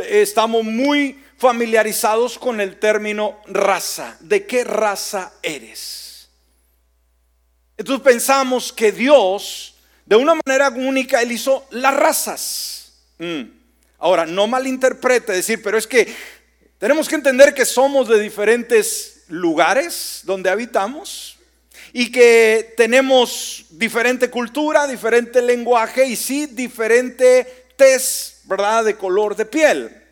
estamos 0.08 0.64
muy 0.64 1.18
familiarizados 1.36 2.38
con 2.38 2.60
el 2.60 2.78
término 2.78 3.38
raza. 3.46 4.16
¿De 4.20 4.46
qué 4.46 4.64
raza 4.64 5.32
eres? 5.42 6.28
Entonces 7.76 8.04
pensamos 8.04 8.72
que 8.72 8.92
Dios, 8.92 9.74
de 10.06 10.16
una 10.16 10.34
manera 10.46 10.68
única, 10.70 11.20
Él 11.22 11.32
hizo 11.32 11.66
las 11.70 11.94
razas. 11.94 12.92
Mm. 13.18 13.42
Ahora, 13.98 14.26
no 14.26 14.46
malinterprete 14.46 15.32
decir, 15.32 15.62
pero 15.62 15.78
es 15.78 15.86
que 15.86 16.12
tenemos 16.78 17.08
que 17.08 17.14
entender 17.14 17.54
que 17.54 17.64
somos 17.64 18.08
de 18.08 18.20
diferentes 18.20 19.24
lugares 19.28 20.20
donde 20.24 20.50
habitamos 20.50 21.38
y 21.92 22.10
que 22.12 22.74
tenemos 22.76 23.66
diferente 23.70 24.28
cultura, 24.28 24.86
diferente 24.86 25.40
lenguaje 25.40 26.06
y 26.06 26.16
sí 26.16 26.46
diferente 26.46 27.63
test 27.76 28.44
¿verdad?, 28.44 28.84
de 28.84 28.96
color 28.96 29.36
de 29.36 29.46
piel. 29.46 30.02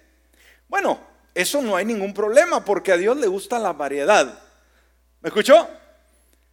Bueno, 0.68 1.00
eso 1.34 1.62
no 1.62 1.76
hay 1.76 1.84
ningún 1.84 2.14
problema 2.14 2.64
porque 2.64 2.92
a 2.92 2.96
Dios 2.96 3.16
le 3.16 3.26
gusta 3.26 3.58
la 3.58 3.72
variedad. 3.72 4.38
¿Me 5.20 5.28
escuchó? 5.28 5.68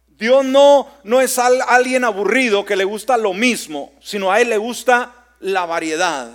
Dios 0.08 0.44
no, 0.44 0.86
no 1.04 1.20
es 1.20 1.38
alguien 1.38 2.04
aburrido 2.04 2.64
que 2.64 2.76
le 2.76 2.84
gusta 2.84 3.16
lo 3.16 3.32
mismo, 3.32 3.94
sino 4.00 4.30
a 4.30 4.40
Él 4.40 4.50
le 4.50 4.58
gusta 4.58 5.14
la 5.40 5.64
variedad. 5.64 6.30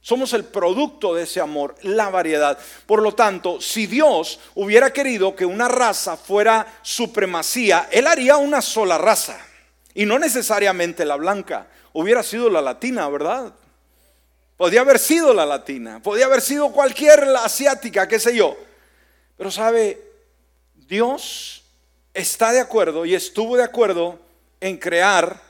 Somos 0.00 0.32
el 0.32 0.44
producto 0.44 1.14
de 1.14 1.24
ese 1.24 1.40
amor, 1.40 1.74
la 1.82 2.08
variedad. 2.08 2.58
Por 2.86 3.02
lo 3.02 3.14
tanto, 3.14 3.60
si 3.60 3.86
Dios 3.86 4.40
hubiera 4.54 4.90
querido 4.92 5.36
que 5.36 5.44
una 5.44 5.68
raza 5.68 6.16
fuera 6.16 6.78
supremacía, 6.80 7.88
Él 7.90 8.06
haría 8.06 8.38
una 8.38 8.62
sola 8.62 8.96
raza. 8.96 9.38
Y 9.92 10.06
no 10.06 10.18
necesariamente 10.18 11.04
la 11.04 11.16
blanca. 11.16 11.66
Hubiera 11.92 12.22
sido 12.22 12.48
la 12.48 12.62
latina, 12.62 13.08
¿verdad? 13.08 13.52
Podía 14.58 14.80
haber 14.80 14.98
sido 14.98 15.32
la 15.32 15.46
latina, 15.46 16.02
podía 16.02 16.24
haber 16.26 16.40
sido 16.40 16.72
cualquier 16.72 17.22
asiática, 17.36 18.08
qué 18.08 18.18
sé 18.18 18.34
yo. 18.34 18.56
Pero 19.36 19.52
sabe, 19.52 20.02
Dios 20.74 21.62
está 22.12 22.50
de 22.50 22.58
acuerdo 22.58 23.06
y 23.06 23.14
estuvo 23.14 23.56
de 23.56 23.62
acuerdo 23.62 24.18
en 24.60 24.76
crear 24.76 25.40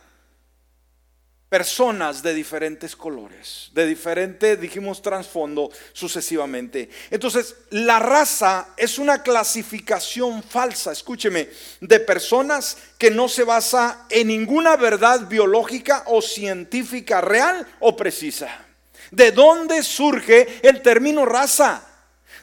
personas 1.48 2.22
de 2.22 2.34
diferentes 2.34 2.94
colores, 2.94 3.70
de 3.72 3.86
diferente, 3.86 4.58
dijimos, 4.58 5.00
trasfondo 5.00 5.70
sucesivamente. 5.94 6.90
Entonces, 7.10 7.56
la 7.70 7.98
raza 7.98 8.74
es 8.76 8.98
una 8.98 9.22
clasificación 9.22 10.42
falsa, 10.42 10.92
escúcheme, 10.92 11.48
de 11.80 12.00
personas 12.00 12.76
que 12.98 13.10
no 13.10 13.26
se 13.30 13.44
basa 13.44 14.04
en 14.10 14.28
ninguna 14.28 14.76
verdad 14.76 15.26
biológica 15.28 16.02
o 16.08 16.20
científica 16.20 17.22
real 17.22 17.66
o 17.80 17.96
precisa. 17.96 18.67
¿De 19.10 19.32
dónde 19.32 19.82
surge 19.82 20.60
el 20.62 20.82
término 20.82 21.24
raza? 21.24 21.84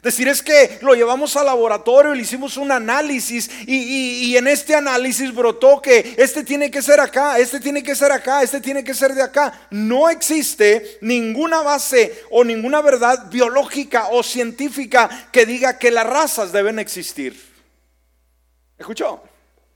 Decir 0.02 0.28
es 0.28 0.42
que 0.42 0.78
lo 0.82 0.94
llevamos 0.94 1.36
al 1.36 1.46
laboratorio 1.46 2.14
y 2.14 2.18
le 2.18 2.22
hicimos 2.22 2.56
un 2.56 2.70
análisis 2.70 3.50
y, 3.66 4.28
y, 4.30 4.36
en 4.36 4.46
este 4.46 4.74
análisis 4.74 5.34
brotó 5.34 5.82
que 5.82 6.14
este 6.16 6.44
tiene 6.44 6.70
que 6.70 6.82
ser 6.82 7.00
acá, 7.00 7.38
este 7.38 7.58
tiene 7.58 7.82
que 7.82 7.94
ser 7.96 8.12
acá, 8.12 8.42
este 8.42 8.60
tiene 8.60 8.84
que 8.84 8.94
ser 8.94 9.14
de 9.14 9.22
acá. 9.22 9.66
No 9.70 10.08
existe 10.08 10.98
ninguna 11.00 11.62
base 11.62 12.22
o 12.30 12.44
ninguna 12.44 12.82
verdad 12.82 13.28
biológica 13.30 14.08
o 14.12 14.22
científica 14.22 15.28
que 15.32 15.44
diga 15.44 15.78
que 15.78 15.90
las 15.90 16.06
razas 16.06 16.52
deben 16.52 16.78
existir. 16.78 17.54
¿Escuchó? 18.78 19.22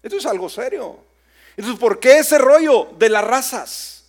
Esto 0.02 0.18
es 0.18 0.26
algo 0.26 0.48
serio. 0.48 0.98
Entonces, 1.56 1.80
¿por 1.80 1.98
qué 1.98 2.18
ese 2.18 2.38
rollo 2.38 2.90
de 2.98 3.08
las 3.08 3.24
razas? 3.24 3.99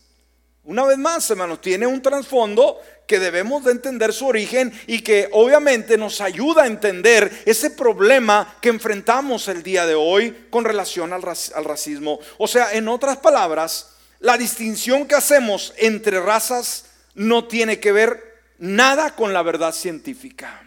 Una 0.64 0.86
vez 0.86 0.98
más, 0.98 1.30
hermanos, 1.30 1.60
tiene 1.60 1.88
un 1.88 2.02
trasfondo 2.02 2.80
que 3.08 3.20
debemos 3.20 3.64
de 3.66 3.72
entender 3.72 4.14
su 4.14 4.28
origen 4.28 4.72
y 4.86 5.02
que 5.02 5.28
obviamente 5.32 5.98
nos 5.98 6.22
ayuda 6.22 6.64
a 6.64 6.68
entender 6.68 7.44
ese 7.46 7.72
problema 7.72 8.58
que 8.62 8.70
enfrentamos 8.70 9.48
el 9.48 9.64
día 9.64 9.88
de 9.88 9.96
hoy 9.96 10.48
con 10.52 10.64
relación 10.64 11.14
al, 11.14 11.24
al 11.26 11.66
racismo. 11.66 12.20
O 12.38 12.48
sea, 12.48 12.74
en 12.74 12.88
otras 12.88 13.18
palabras, 13.18 13.96
la 14.20 14.38
distinción 14.38 15.08
que 15.08 15.16
hacemos 15.16 15.74
entre 15.78 16.20
razas 16.20 16.86
no 17.16 17.46
tiene 17.48 17.80
que 17.80 17.92
ver 17.92 18.44
nada 18.60 19.16
con 19.16 19.34
la 19.34 19.42
verdad 19.42 19.74
científica. 19.74 20.62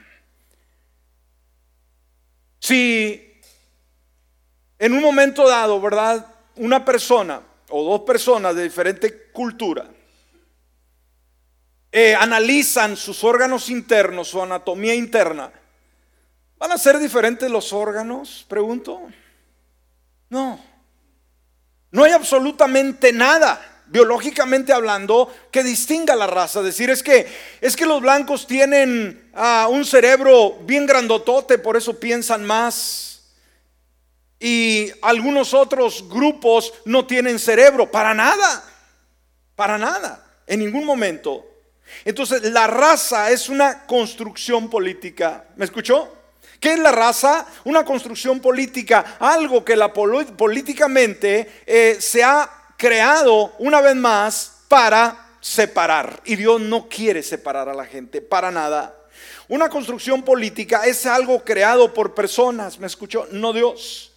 Si 2.59 3.41
en 4.79 4.93
un 4.93 5.01
momento 5.01 5.49
dado, 5.49 5.81
¿verdad? 5.81 6.27
Una 6.57 6.85
persona 6.85 7.41
o 7.77 7.83
dos 7.83 8.03
personas 8.03 8.55
de 8.55 8.63
diferente 8.63 9.33
cultura 9.33 9.85
eh, 11.91 12.15
analizan 12.15 12.97
sus 12.97 13.25
órganos 13.25 13.69
internos, 13.69 14.29
su 14.29 14.41
anatomía 14.41 14.95
interna, 14.95 15.51
¿van 16.57 16.71
a 16.71 16.79
ser 16.79 17.01
diferentes 17.01 17.51
los 17.51 17.73
órganos? 17.73 18.47
Pregunto. 18.49 19.01
No. 20.29 20.61
No 21.91 22.05
hay 22.05 22.13
absolutamente 22.13 23.13
nada 23.13 23.61
biológicamente 23.87 24.73
hablando, 24.73 25.35
que 25.51 25.65
distinga 25.65 26.15
la 26.15 26.29
raza. 26.29 26.63
Decir 26.63 26.91
es 26.91 27.03
que 27.03 27.27
es 27.61 27.75
que 27.75 27.87
los 27.87 28.01
blancos 28.01 28.47
tienen 28.47 29.31
ah, 29.35 29.67
un 29.69 29.85
cerebro 29.85 30.59
bien 30.63 30.87
grandotote, 30.87 31.59
por 31.59 31.77
eso 31.77 31.99
piensan 31.99 32.45
más 32.45 33.14
y 34.45 34.93
algunos 35.01 35.55
otros 35.55 36.07
grupos 36.07 36.71
no 36.85 37.07
tienen 37.07 37.39
cerebro, 37.39 37.91
para 37.91 38.13
nada, 38.13 38.63
para 39.57 39.79
nada, 39.79 40.23
en 40.47 40.61
ningún 40.61 40.85
momento. 40.85 41.47
Entonces, 42.05 42.43
la 42.53 42.67
raza 42.67 43.31
es 43.31 43.49
una 43.49 43.87
construcción 43.87 44.69
política. 44.69 45.47
¿Me 45.57 45.65
escuchó? 45.65 46.15
¿Qué 46.61 46.75
es 46.75 46.79
la 46.79 46.93
raza? 46.93 47.47
Una 47.65 47.87
construcción 47.87 48.39
política, 48.39 49.17
algo 49.19 49.65
que 49.65 49.77
la 49.77 49.91
políticamente 49.95 51.63
eh, 51.65 51.97
se 51.99 52.23
ha 52.23 52.75
creado 52.77 53.55
una 53.61 53.81
vez 53.81 53.97
más 53.97 54.57
para 54.69 55.39
separar. 55.41 56.21
Y 56.27 56.37
Dios 56.37 56.61
no 56.61 56.87
quiere 56.87 57.23
separar 57.23 57.71
a 57.71 57.75
la 57.75 57.87
gente, 57.87 58.21
para 58.21 58.51
nada. 58.51 58.95
Una 59.49 59.71
construcción 59.71 60.23
política 60.23 60.83
es 60.85 61.07
algo 61.07 61.43
creado 61.43 61.95
por 61.95 62.15
personas, 62.15 62.79
¿me 62.79 62.87
escuchó? 62.87 63.27
No 63.31 63.55
Dios. 63.55 64.11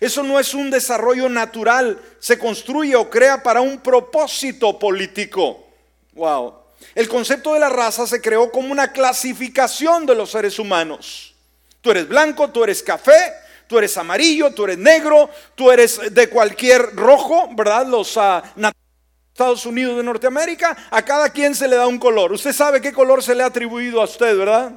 Eso 0.00 0.22
no 0.22 0.38
es 0.38 0.54
un 0.54 0.70
desarrollo 0.70 1.28
natural, 1.28 2.00
se 2.18 2.38
construye 2.38 2.96
o 2.96 3.08
crea 3.10 3.42
para 3.42 3.60
un 3.60 3.78
propósito 3.78 4.78
político. 4.78 5.66
Wow. 6.14 6.54
El 6.94 7.08
concepto 7.08 7.54
de 7.54 7.60
la 7.60 7.68
raza 7.68 8.06
se 8.06 8.20
creó 8.20 8.50
como 8.50 8.70
una 8.70 8.92
clasificación 8.92 10.06
de 10.06 10.14
los 10.14 10.30
seres 10.30 10.58
humanos. 10.58 11.34
Tú 11.80 11.90
eres 11.90 12.08
blanco, 12.08 12.50
tú 12.50 12.64
eres 12.64 12.82
café, 12.82 13.34
tú 13.66 13.78
eres 13.78 13.96
amarillo, 13.96 14.52
tú 14.52 14.64
eres 14.64 14.78
negro, 14.78 15.30
tú 15.54 15.70
eres 15.70 16.00
de 16.12 16.28
cualquier 16.28 16.94
rojo, 16.94 17.48
¿verdad? 17.52 17.86
Los 17.86 18.16
uh, 18.16 18.42
Estados 19.32 19.66
Unidos 19.66 19.96
de 19.96 20.02
Norteamérica, 20.02 20.76
a 20.90 21.02
cada 21.02 21.30
quien 21.30 21.54
se 21.54 21.66
le 21.66 21.76
da 21.76 21.86
un 21.86 21.98
color. 21.98 22.32
Usted 22.32 22.52
sabe 22.52 22.80
qué 22.80 22.92
color 22.92 23.22
se 23.22 23.34
le 23.34 23.42
ha 23.42 23.46
atribuido 23.46 24.00
a 24.00 24.04
usted, 24.04 24.36
¿verdad? 24.36 24.72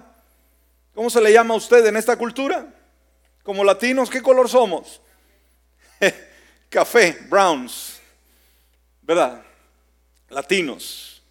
¿Cómo 0.96 1.10
se 1.12 1.22
le 1.22 1.32
llama 1.32 1.54
a 1.54 1.58
usted 1.58 1.86
en 1.86 1.96
esta 1.96 2.16
cultura? 2.16 2.66
Como 3.48 3.64
latinos, 3.64 4.10
¿qué 4.10 4.22
color 4.22 4.50
somos? 4.50 5.00
Café, 6.70 7.18
browns, 7.30 8.02
¿verdad? 9.02 9.42
Latinos. 10.28 11.24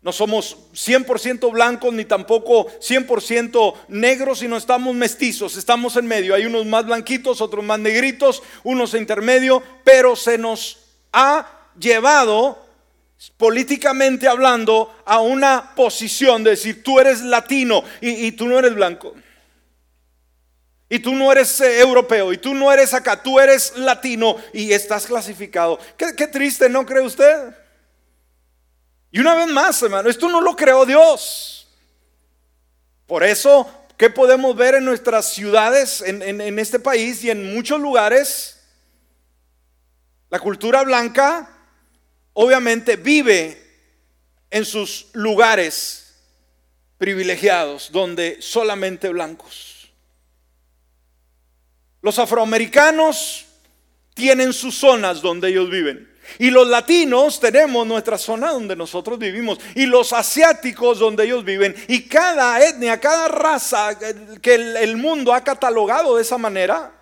No 0.00 0.12
somos 0.12 0.56
100% 0.72 1.50
blancos 1.50 1.92
ni 1.92 2.04
tampoco 2.04 2.68
100% 2.78 3.74
negros, 3.88 4.38
sino 4.38 4.56
estamos 4.56 4.94
mestizos, 4.94 5.56
estamos 5.56 5.96
en 5.96 6.06
medio. 6.06 6.32
Hay 6.32 6.46
unos 6.46 6.64
más 6.64 6.86
blanquitos, 6.86 7.40
otros 7.40 7.64
más 7.64 7.80
negritos, 7.80 8.40
unos 8.62 8.94
intermedio, 8.94 9.60
pero 9.82 10.14
se 10.14 10.38
nos 10.38 10.78
ha 11.12 11.44
llevado 11.76 12.64
políticamente 13.36 14.28
hablando 14.28 14.94
a 15.04 15.20
una 15.22 15.74
posición 15.74 16.44
de 16.44 16.50
decir 16.50 16.84
tú 16.84 17.00
eres 17.00 17.20
latino 17.22 17.82
y, 18.00 18.26
y 18.28 18.30
tú 18.30 18.46
no 18.46 18.60
eres 18.60 18.76
blanco. 18.76 19.16
Y 20.88 21.00
tú 21.00 21.14
no 21.14 21.30
eres 21.30 21.60
eh, 21.60 21.80
europeo, 21.80 22.32
y 22.32 22.38
tú 22.38 22.54
no 22.54 22.72
eres 22.72 22.94
acá, 22.94 23.22
tú 23.22 23.38
eres 23.38 23.76
latino 23.76 24.36
y 24.52 24.72
estás 24.72 25.06
clasificado. 25.06 25.78
Qué, 25.96 26.26
triste, 26.26 26.68
¿no 26.68 26.86
cree 26.86 27.02
usted? 27.02 27.54
Y 29.10 29.20
una 29.20 29.34
vez 29.34 29.48
más, 29.48 29.82
hermano, 29.82 30.08
esto 30.08 30.28
no 30.28 30.40
lo 30.40 30.56
creó 30.56 30.86
Dios. 30.86 31.68
Por 33.06 33.22
eso, 33.22 33.70
¿qué 33.96 34.08
podemos 34.08 34.56
ver 34.56 34.76
en 34.76 34.84
nuestras 34.84 35.26
ciudades, 35.32 36.02
en 36.02 36.58
este 36.58 36.78
país 36.78 37.22
y 37.24 37.30
en 37.30 37.54
muchos 37.54 37.80
lugares? 37.80 38.58
La 40.30 40.38
cultura 40.38 40.82
blanca 40.82 41.48
obviamente 42.34 42.96
vive 42.96 43.60
en 44.50 44.64
sus 44.64 45.08
lugares 45.12 46.14
privilegiados, 46.98 47.90
donde 47.92 48.38
solamente 48.40 49.08
blancos. 49.08 49.77
Los 52.00 52.18
afroamericanos 52.18 53.46
tienen 54.14 54.52
sus 54.52 54.76
zonas 54.76 55.20
donde 55.20 55.48
ellos 55.48 55.70
viven. 55.70 56.08
Y 56.38 56.50
los 56.50 56.68
latinos 56.68 57.40
tenemos 57.40 57.86
nuestra 57.86 58.18
zona 58.18 58.52
donde 58.52 58.76
nosotros 58.76 59.18
vivimos. 59.18 59.58
Y 59.74 59.86
los 59.86 60.12
asiáticos 60.12 60.98
donde 60.98 61.24
ellos 61.24 61.44
viven. 61.44 61.74
Y 61.88 62.02
cada 62.02 62.62
etnia, 62.64 63.00
cada 63.00 63.28
raza 63.28 63.98
que 64.42 64.54
el, 64.54 64.96
mundo 64.96 65.32
ha 65.32 65.42
catalogado 65.42 66.16
de 66.16 66.22
esa 66.22 66.36
manera, 66.36 66.92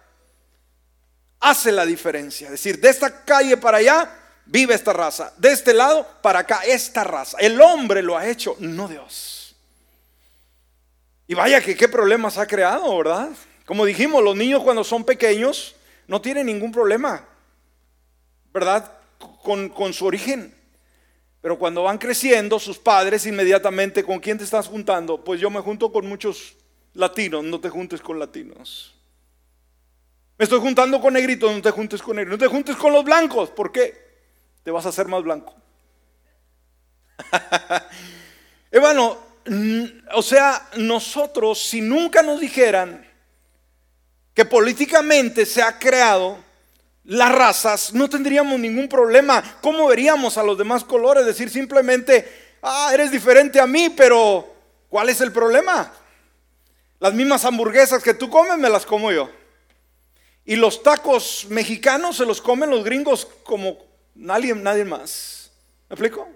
hace 1.41 1.73
la 1.73 1.85
diferencia. 1.85 2.47
Es 2.47 2.53
decir, 2.53 2.81
de 2.81 2.89
esta 2.89 3.25
calle 3.25 3.57
para 3.57 3.79
allá 3.79 4.11
vive 4.47 4.75
esta 4.75 4.93
raza. 4.93 5.33
De 5.37 5.51
este 5.51 5.75
lado 5.75 6.07
para 6.23 6.41
acá 6.41 6.61
esta 6.65 7.03
raza. 7.03 7.37
El 7.41 7.61
hombre 7.61 8.03
lo 8.03 8.17
ha 8.17 8.27
hecho, 8.29 8.57
no 8.61 8.87
Dios. 8.87 9.57
Y 11.27 11.35
vaya 11.35 11.61
que 11.61 11.77
qué 11.77 11.89
problemas 11.89 12.39
ha 12.39 12.47
creado, 12.47 12.97
¿verdad? 12.97 13.31
Como 13.67 13.85
dijimos, 13.85 14.23
los 14.23 14.37
niños 14.37 14.63
cuando 14.63 14.85
son 14.85 15.05
pequeños 15.05 15.75
no 16.07 16.21
tienen 16.23 16.47
ningún 16.47 16.71
problema, 16.71 17.27
¿verdad? 18.55 18.93
Con, 19.43 19.93
su 19.93 20.07
origen. 20.07 20.55
Pero 21.41 21.59
cuando 21.59 21.83
van 21.83 21.99
creciendo, 21.99 22.61
sus 22.61 22.79
padres 22.79 23.27
inmediatamente, 23.27 24.05
¿con 24.05 24.21
quién 24.21 24.39
te 24.39 24.45
estás 24.45 24.69
juntando? 24.69 25.23
Pues 25.23 25.41
yo 25.41 25.51
me 25.51 25.61
junto 25.61 25.93
con 25.93 26.07
muchos 26.07 26.55
latinos, 26.95 27.43
no 27.43 27.61
te 27.61 27.69
juntes 27.69 28.01
con 28.01 28.21
latinos. 28.21 28.95
Me 30.39 30.45
estoy 30.45 30.61
juntando 30.61 31.01
con 31.01 31.15
negritos, 31.15 31.53
no 31.53 31.61
te 31.61 31.71
juntes 31.73 32.01
con 32.01 32.17
negritos. 32.17 32.39
No 32.39 32.47
te 32.47 32.53
juntes 32.53 32.77
con 32.77 32.93
los 32.93 33.05
blancos, 33.05 33.51
¿por 33.51 33.73
qué? 33.73 34.07
Te 34.63 34.71
vas 34.71 34.87
a 34.87 34.91
hacer 34.91 35.09
más 35.09 35.25
blanco. 35.25 35.55
Hermano, 38.71 39.19
o 40.15 40.23
sea, 40.23 40.69
nosotros, 40.77 41.59
si 41.59 41.81
nunca 41.81 42.23
nos 42.23 42.41
dijeran 42.41 43.06
que 44.37 44.45
políticamente 44.45 45.47
se 45.47 45.63
ha 45.63 45.79
creado 45.79 46.37
las 47.05 47.33
razas, 47.33 47.95
no 47.95 48.07
tendríamos 48.07 48.61
ningún 48.61 48.87
problema. 48.87 49.43
¿Cómo 49.63 49.87
veríamos 49.87 50.37
a 50.37 50.43
los 50.43 50.59
demás 50.59 50.85
colores? 50.85 51.25
Decir 51.25 51.49
simplemente, 51.49 52.59
ah, 52.61 52.91
eres 52.93 53.11
diferente 53.11 53.59
a 53.59 53.67
mí, 53.67 53.89
pero 53.97 54.47
¿cuál 54.91 55.09
es 55.09 55.23
el 55.23 55.33
problema? 55.33 55.91
Las 57.01 57.15
mismas 57.15 57.47
hamburguesas 57.47 58.03
que 58.03 58.13
tú 58.13 58.29
comes 58.29 58.59
me 58.59 58.69
las 58.69 58.85
como 58.85 59.11
yo. 59.11 59.31
Y 60.45 60.57
los 60.57 60.83
tacos 60.83 61.47
mexicanos 61.49 62.19
se 62.19 62.27
los 62.27 62.43
comen 62.43 62.69
los 62.69 62.85
gringos 62.85 63.27
como 63.43 63.79
nadie, 64.15 64.55
nadie 64.55 64.85
más. 64.85 65.51
¿Me 65.89 65.95
explico? 65.95 66.29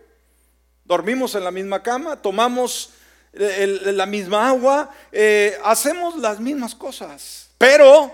Dormimos 0.86 1.34
en 1.34 1.44
la 1.44 1.50
misma 1.50 1.82
cama, 1.82 2.16
tomamos 2.16 2.94
eh, 3.34 3.80
la 3.92 4.06
misma 4.06 4.48
agua, 4.48 4.90
eh, 5.12 5.58
hacemos 5.64 6.16
las 6.16 6.40
mismas 6.40 6.74
cosas. 6.74 7.49
Pero 7.60 8.10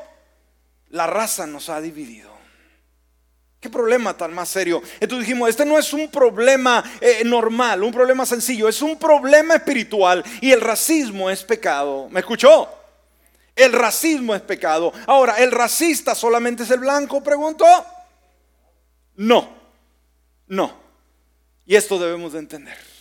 la 0.89 1.07
raza 1.07 1.47
nos 1.47 1.69
ha 1.69 1.81
dividido. 1.81 2.29
¿Qué 3.61 3.71
problema 3.71 4.17
tan 4.17 4.35
más 4.35 4.49
serio? 4.49 4.83
Entonces 4.99 5.21
dijimos, 5.21 5.49
este 5.49 5.65
no 5.65 5.79
es 5.79 5.93
un 5.93 6.11
problema 6.11 6.83
eh, 7.01 7.23
normal, 7.25 7.85
un 7.85 7.93
problema 7.93 8.27
sencillo, 8.27 8.69
es 8.69 8.83
un 8.83 8.99
problema 8.99 9.55
espiritual 9.55 10.25
y 10.41 10.51
el 10.51 10.61
racismo 10.61 11.31
es 11.31 11.45
pecado. 11.45 12.09
¿Me 12.11 12.19
escuchó? 12.19 12.69
El 13.55 13.73
racismo 13.73 14.35
es 14.35 14.43
pecado. 14.43 14.93
Ahora, 15.07 15.37
¿el 15.37 15.53
racista 15.53 16.17
solamente 16.17 16.65
es 16.65 16.71
el 16.73 16.81
blanco? 16.81 17.23
Pregunto. 17.23 17.65
No, 19.15 19.49
no. 20.49 20.73
Y 21.67 21.77
esto 21.77 22.01
debemos 22.01 22.33
de 22.33 22.41
entender. 22.41 22.96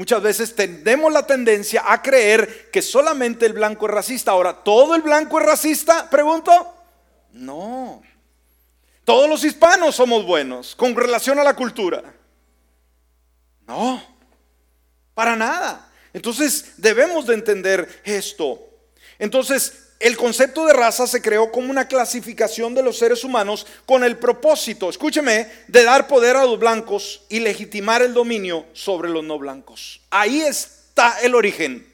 Muchas 0.00 0.22
veces 0.22 0.56
tenemos 0.56 1.12
la 1.12 1.26
tendencia 1.26 1.84
a 1.86 2.00
creer 2.00 2.70
que 2.70 2.80
solamente 2.80 3.44
el 3.44 3.52
blanco 3.52 3.84
es 3.84 3.92
racista. 3.92 4.30
Ahora, 4.30 4.54
¿todo 4.54 4.94
el 4.94 5.02
blanco 5.02 5.38
es 5.38 5.44
racista? 5.44 6.08
Pregunto. 6.08 6.74
No. 7.34 8.00
Todos 9.04 9.28
los 9.28 9.44
hispanos 9.44 9.94
somos 9.94 10.24
buenos 10.24 10.74
con 10.74 10.96
relación 10.96 11.38
a 11.38 11.44
la 11.44 11.54
cultura. 11.54 12.02
No, 13.66 14.02
para 15.12 15.36
nada. 15.36 15.92
Entonces 16.14 16.72
debemos 16.78 17.26
de 17.26 17.34
entender 17.34 18.00
esto. 18.02 18.58
Entonces, 19.18 19.89
el 20.00 20.16
concepto 20.16 20.64
de 20.64 20.72
raza 20.72 21.06
se 21.06 21.20
creó 21.20 21.52
como 21.52 21.70
una 21.70 21.86
clasificación 21.86 22.74
de 22.74 22.82
los 22.82 22.98
seres 22.98 23.22
humanos 23.22 23.66
con 23.84 24.02
el 24.02 24.16
propósito, 24.16 24.88
escúcheme, 24.88 25.46
de 25.68 25.84
dar 25.84 26.08
poder 26.08 26.36
a 26.36 26.46
los 26.46 26.58
blancos 26.58 27.22
y 27.28 27.40
legitimar 27.40 28.00
el 28.00 28.14
dominio 28.14 28.64
sobre 28.72 29.10
los 29.10 29.22
no 29.22 29.38
blancos. 29.38 30.00
Ahí 30.08 30.40
está 30.40 31.20
el 31.20 31.34
origen. 31.34 31.86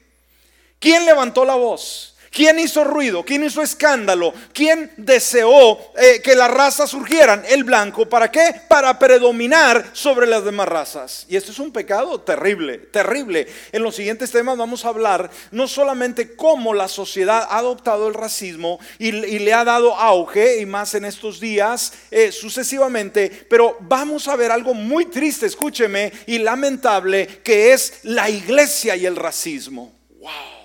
¿Quién 0.79 1.05
levantó 1.05 1.43
la 1.43 1.55
voz? 1.55 2.15
¿Quién 2.31 2.59
hizo 2.59 2.83
ruido? 2.83 3.23
¿Quién 3.23 3.43
hizo 3.43 3.61
escándalo? 3.61 4.33
¿Quién 4.53 4.91
deseó 4.97 5.77
eh, 5.97 6.21
que 6.23 6.35
las 6.35 6.51
razas 6.51 6.89
surgieran? 6.89 7.43
El 7.47 7.63
blanco. 7.63 8.07
¿Para 8.07 8.31
qué? 8.31 8.61
Para 8.67 8.97
predominar 8.99 9.89
sobre 9.93 10.27
las 10.27 10.43
demás 10.43 10.67
razas. 10.67 11.25
Y 11.29 11.35
esto 11.35 11.51
es 11.51 11.59
un 11.59 11.71
pecado 11.71 12.21
terrible, 12.21 12.77
terrible. 12.77 13.47
En 13.71 13.83
los 13.83 13.95
siguientes 13.95 14.31
temas 14.31 14.57
vamos 14.57 14.85
a 14.85 14.89
hablar 14.89 15.29
no 15.51 15.67
solamente 15.67 16.35
cómo 16.35 16.73
la 16.73 16.87
sociedad 16.87 17.47
ha 17.49 17.57
adoptado 17.57 18.07
el 18.07 18.13
racismo 18.13 18.79
y, 18.99 19.11
le 19.11 19.53
ha 19.53 19.63
dado 19.63 19.95
auge, 19.95 20.59
y 20.59 20.65
más 20.65 20.93
en 20.93 21.05
estos 21.05 21.39
días 21.39 21.93
eh, 22.11 22.31
sucesivamente, 22.31 23.45
pero 23.49 23.77
vamos 23.81 24.27
a 24.27 24.35
ver 24.35 24.51
algo 24.51 24.73
muy 24.73 25.05
triste, 25.05 25.45
escúcheme, 25.45 26.11
y 26.25 26.39
lamentable, 26.39 27.27
que 27.43 27.73
es 27.73 27.99
la 28.03 28.29
iglesia 28.29 28.95
y 28.95 29.05
el 29.05 29.15
racismo. 29.15 29.93
¡Wow! 30.19 30.56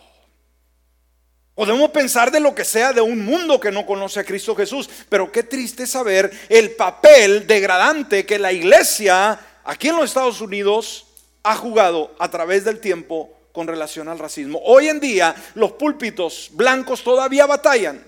Podemos 1.62 1.92
pensar 1.92 2.32
de 2.32 2.40
lo 2.40 2.56
que 2.56 2.64
sea 2.64 2.92
de 2.92 3.00
un 3.00 3.24
mundo 3.24 3.60
que 3.60 3.70
no 3.70 3.86
conoce 3.86 4.18
a 4.18 4.24
Cristo 4.24 4.56
Jesús, 4.56 4.90
pero 5.08 5.30
qué 5.30 5.44
triste 5.44 5.86
saber 5.86 6.28
el 6.48 6.72
papel 6.72 7.46
degradante 7.46 8.26
que 8.26 8.40
la 8.40 8.50
iglesia 8.50 9.38
aquí 9.62 9.86
en 9.86 9.94
los 9.94 10.06
Estados 10.06 10.40
Unidos 10.40 11.06
ha 11.44 11.54
jugado 11.54 12.16
a 12.18 12.28
través 12.28 12.64
del 12.64 12.80
tiempo 12.80 13.30
con 13.52 13.68
relación 13.68 14.08
al 14.08 14.18
racismo. 14.18 14.60
Hoy 14.64 14.88
en 14.88 14.98
día 14.98 15.36
los 15.54 15.70
púlpitos 15.70 16.50
blancos 16.52 17.04
todavía 17.04 17.46
batallan 17.46 18.04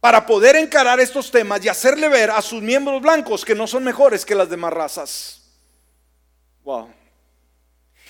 para 0.00 0.26
poder 0.26 0.56
encarar 0.56 0.98
estos 0.98 1.30
temas 1.30 1.64
y 1.64 1.68
hacerle 1.68 2.08
ver 2.08 2.32
a 2.32 2.42
sus 2.42 2.60
miembros 2.60 3.00
blancos 3.00 3.44
que 3.44 3.54
no 3.54 3.68
son 3.68 3.84
mejores 3.84 4.26
que 4.26 4.34
las 4.34 4.50
demás 4.50 4.72
razas. 4.72 5.42
Wow. 6.64 6.92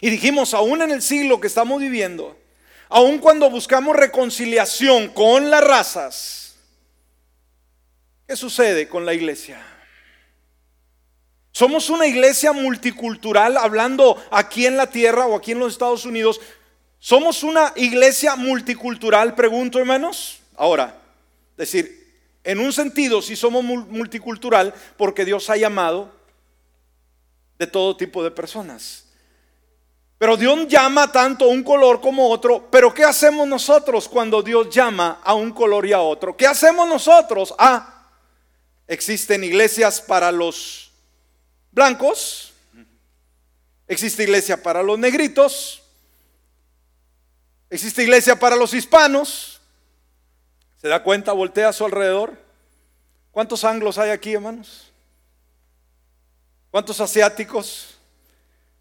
Y 0.00 0.08
dijimos, 0.08 0.54
aún 0.54 0.80
en 0.80 0.90
el 0.90 1.02
siglo 1.02 1.38
que 1.38 1.48
estamos 1.48 1.82
viviendo, 1.82 2.34
aun 2.88 3.18
cuando 3.18 3.50
buscamos 3.50 3.96
reconciliación 3.96 5.08
con 5.08 5.50
las 5.50 5.62
razas, 5.62 6.56
¿qué 8.26 8.36
sucede 8.36 8.88
con 8.88 9.04
la 9.04 9.14
iglesia? 9.14 9.60
Somos 11.52 11.90
una 11.90 12.06
iglesia 12.06 12.52
multicultural, 12.52 13.56
hablando 13.56 14.22
aquí 14.30 14.66
en 14.66 14.76
la 14.76 14.86
tierra 14.88 15.26
o 15.26 15.36
aquí 15.36 15.50
en 15.52 15.58
los 15.58 15.72
Estados 15.72 16.04
Unidos. 16.04 16.40
¿Somos 17.00 17.42
una 17.42 17.72
iglesia 17.74 18.36
multicultural? 18.36 19.34
Pregunto, 19.34 19.80
hermanos. 19.80 20.40
Ahora, 20.56 21.00
decir, 21.56 21.98
en 22.44 22.60
un 22.60 22.72
sentido, 22.72 23.20
si 23.22 23.34
somos 23.34 23.64
multicultural, 23.64 24.72
porque 24.96 25.24
Dios 25.24 25.50
ha 25.50 25.56
llamado 25.56 26.12
de 27.58 27.66
todo 27.66 27.96
tipo 27.96 28.22
de 28.22 28.30
personas. 28.30 29.07
Pero 30.18 30.36
Dios 30.36 30.66
llama 30.66 31.12
tanto 31.12 31.48
un 31.48 31.62
color 31.62 32.00
como 32.00 32.28
otro. 32.28 32.68
Pero 32.70 32.92
¿qué 32.92 33.04
hacemos 33.04 33.46
nosotros 33.46 34.08
cuando 34.08 34.42
Dios 34.42 34.68
llama 34.68 35.20
a 35.22 35.34
un 35.34 35.52
color 35.52 35.86
y 35.86 35.92
a 35.92 36.00
otro? 36.00 36.36
¿Qué 36.36 36.46
hacemos 36.46 36.88
nosotros? 36.88 37.54
Ah, 37.56 38.10
existen 38.88 39.44
iglesias 39.44 40.00
para 40.00 40.32
los 40.32 40.90
blancos. 41.70 42.52
Existe 43.86 44.24
iglesia 44.24 44.60
para 44.60 44.82
los 44.82 44.98
negritos. 44.98 45.82
Existe 47.70 48.02
iglesia 48.02 48.36
para 48.36 48.56
los 48.56 48.74
hispanos. 48.74 49.60
¿Se 50.80 50.88
da 50.88 51.02
cuenta? 51.02 51.32
Voltea 51.32 51.68
a 51.68 51.72
su 51.72 51.84
alrededor. 51.84 52.36
¿Cuántos 53.30 53.62
anglos 53.62 53.98
hay 53.98 54.10
aquí, 54.10 54.34
hermanos? 54.34 54.92
¿Cuántos 56.72 57.00
asiáticos? 57.00 57.98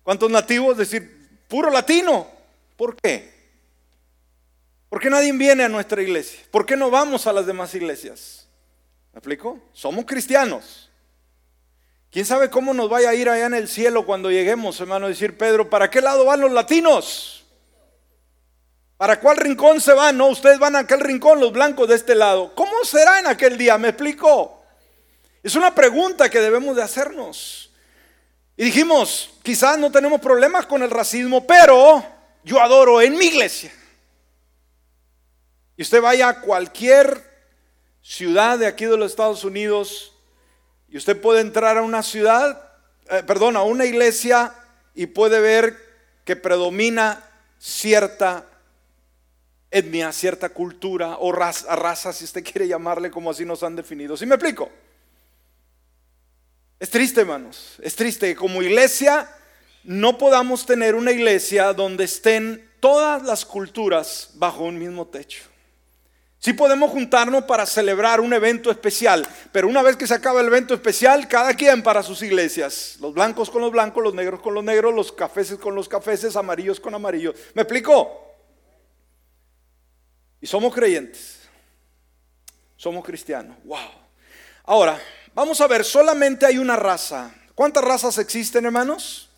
¿Cuántos 0.04 0.32
nativos? 0.32 0.72
Es 0.72 0.90
decir, 0.90 1.17
puro 1.48 1.70
latino. 1.70 2.28
¿Por 2.76 2.96
qué? 2.96 3.36
¿Por 4.90 5.02
qué 5.02 5.10
nadie 5.10 5.32
viene 5.34 5.64
a 5.64 5.70
nuestra 5.70 6.02
iglesia? 6.02 6.40
¿Por 6.52 6.66
qué 6.66 6.78
no 6.78 6.90
vamos 6.90 7.28
a 7.28 7.34
las 7.34 7.46
demás 7.46 7.74
iglesias? 7.76 8.48
¿Me 9.14 9.20
explico? 9.20 9.60
Somos 9.74 10.06
cristianos. 10.06 10.90
¿Quién 12.12 12.26
sabe 12.26 12.50
cómo 12.50 12.74
nos 12.74 12.90
vaya 12.90 13.10
a 13.10 13.16
ir 13.16 13.30
allá 13.30 13.48
en 13.48 13.54
el 13.54 13.68
cielo 13.68 14.06
cuando 14.06 14.32
lleguemos, 14.32 14.80
hermano? 14.80 15.08
Decir, 15.08 15.38
Pedro, 15.38 15.70
¿para 15.70 15.90
qué 15.90 16.02
lado 16.02 16.26
van 16.26 16.40
los 16.40 16.52
latinos? 16.52 17.46
¿Para 18.96 19.20
cuál 19.20 19.38
rincón 19.38 19.82
se 19.82 19.94
van? 19.94 20.18
No, 20.18 20.28
ustedes 20.28 20.58
van 20.58 20.76
a 20.76 20.80
aquel 20.80 21.02
rincón, 21.02 21.40
los 21.40 21.52
blancos 21.52 21.88
de 21.88 21.96
este 21.96 22.16
lado. 22.16 22.56
¿Cómo 22.56 22.84
será 22.84 23.20
en 23.20 23.28
aquel 23.28 23.58
día? 23.58 23.78
¿Me 23.78 23.90
explico? 23.90 24.64
Es 25.44 25.56
una 25.56 25.76
pregunta 25.76 26.30
que 26.30 26.40
debemos 26.40 26.76
de 26.76 26.84
hacernos. 26.84 27.67
Y 28.58 28.66
dijimos, 28.66 29.30
quizás 29.44 29.78
no 29.78 29.92
tenemos 29.92 30.20
problemas 30.20 30.66
con 30.66 30.82
el 30.82 30.90
racismo, 30.90 31.46
pero 31.46 32.04
yo 32.44 32.60
adoro 32.60 33.00
en 33.00 33.16
mi 33.16 33.28
iglesia. 33.28 33.72
Y 35.78 35.84
usted 35.84 36.02
vaya 36.02 36.28
a 36.28 36.42
cualquier 36.42 37.24
ciudad 38.02 38.58
de 38.58 38.66
aquí 38.66 38.86
de 38.86 38.98
los 38.98 39.12
Estados 39.12 39.44
Unidos 39.44 40.12
y 40.90 40.98
usted 40.98 41.22
puede 41.22 41.42
entrar 41.42 41.78
a 41.78 41.84
una 41.84 42.02
ciudad, 42.02 42.72
eh, 43.12 43.22
perdón, 43.28 43.58
a 43.58 43.62
una 43.62 43.86
iglesia 43.86 44.56
y 44.96 45.06
puede 45.06 45.40
ver 45.40 45.78
que 46.26 46.36
predomina 46.36 47.24
cierta 47.60 48.44
etnia, 49.70 50.12
cierta 50.12 50.50
cultura 50.50 51.18
o 51.20 51.32
raza, 51.32 51.76
raza, 51.76 52.12
si 52.12 52.24
usted 52.24 52.44
quiere 52.44 52.68
llamarle 52.68 53.12
como 53.12 53.30
así 53.30 53.46
nos 53.46 53.62
han 53.62 53.76
definido. 53.76 54.18
¿Sí 54.18 54.26
me 54.26 54.34
explico? 54.34 54.72
Es 56.80 56.90
triste, 56.90 57.22
hermanos. 57.22 57.78
Es 57.82 57.96
triste 57.96 58.28
que 58.28 58.36
como 58.36 58.62
iglesia 58.62 59.30
no 59.84 60.18
podamos 60.18 60.66
tener 60.66 60.96
una 60.96 61.12
iglesia 61.12 61.74
donde 61.74 62.04
estén 62.04 62.70
todas 62.80 63.24
las 63.24 63.46
culturas 63.46 64.32
bajo 64.36 64.64
un 64.64 64.78
mismo 64.78 65.08
techo. 65.08 65.44
Sí 66.40 66.54
podemos 66.54 66.92
juntarnos 66.92 67.46
para 67.46 67.66
celebrar 67.66 68.22
un 68.22 68.32
evento 68.32 68.70
especial, 68.70 69.28
pero 69.52 69.68
una 69.68 69.82
vez 69.82 69.96
que 69.96 70.06
se 70.06 70.14
acaba 70.14 70.40
el 70.40 70.48
evento 70.48 70.76
especial, 70.76 71.28
cada 71.28 71.56
quien 71.56 71.82
para 71.82 72.04
sus 72.04 72.22
iglesias. 72.22 72.98
Los 73.02 73.14
blancos 73.14 73.50
con 73.50 73.62
los 73.62 73.72
blancos, 73.72 74.04
los 74.04 74.14
negros 74.14 74.40
con 74.42 74.54
los 74.54 74.64
negros, 74.64 74.94
los 74.94 75.12
cafeses 75.12 75.58
con 75.58 75.74
los 75.74 75.90
cafeses, 75.90 76.36
amarillos 76.36 76.80
con 76.80 76.94
amarillos. 76.94 77.36
¿Me 77.56 77.64
explico? 77.64 78.36
Y 80.40 80.46
somos 80.46 80.74
creyentes. 80.74 81.40
Somos 82.76 83.04
cristianos. 83.04 83.58
Wow. 83.64 83.80
Ahora, 84.64 85.02
Vamos 85.38 85.62
a 85.62 85.68
ver, 85.68 85.86
solamente 85.86 86.48
hay 86.48 86.58
una 86.58 86.76
raza. 86.76 87.32
¿Cuántas 87.54 87.84
razas 87.84 88.18
existen, 88.18 88.66
hermanos? 88.66 89.30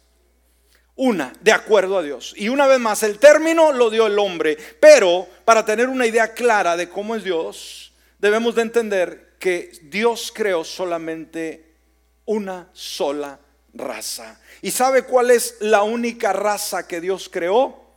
Una, 0.95 1.33
de 1.41 1.51
acuerdo 1.51 1.97
a 1.97 2.01
Dios. 2.01 2.33
Y 2.37 2.47
una 2.47 2.67
vez 2.67 2.79
más, 2.79 3.03
el 3.03 3.19
término 3.19 3.73
lo 3.73 3.89
dio 3.89 4.07
el 4.07 4.17
hombre. 4.17 4.55
Pero 4.79 5.27
para 5.43 5.65
tener 5.65 5.89
una 5.89 6.05
idea 6.05 6.33
clara 6.33 6.77
de 6.77 6.87
cómo 6.87 7.17
es 7.17 7.25
Dios, 7.25 7.91
debemos 8.17 8.55
de 8.55 8.61
entender 8.61 9.35
que 9.41 9.73
Dios 9.83 10.31
creó 10.33 10.63
solamente 10.63 11.75
una 12.23 12.69
sola 12.71 13.37
raza. 13.73 14.39
¿Y 14.61 14.71
sabe 14.71 15.03
cuál 15.03 15.31
es 15.31 15.57
la 15.59 15.83
única 15.83 16.31
raza 16.31 16.87
que 16.87 17.01
Dios 17.01 17.27
creó? 17.27 17.91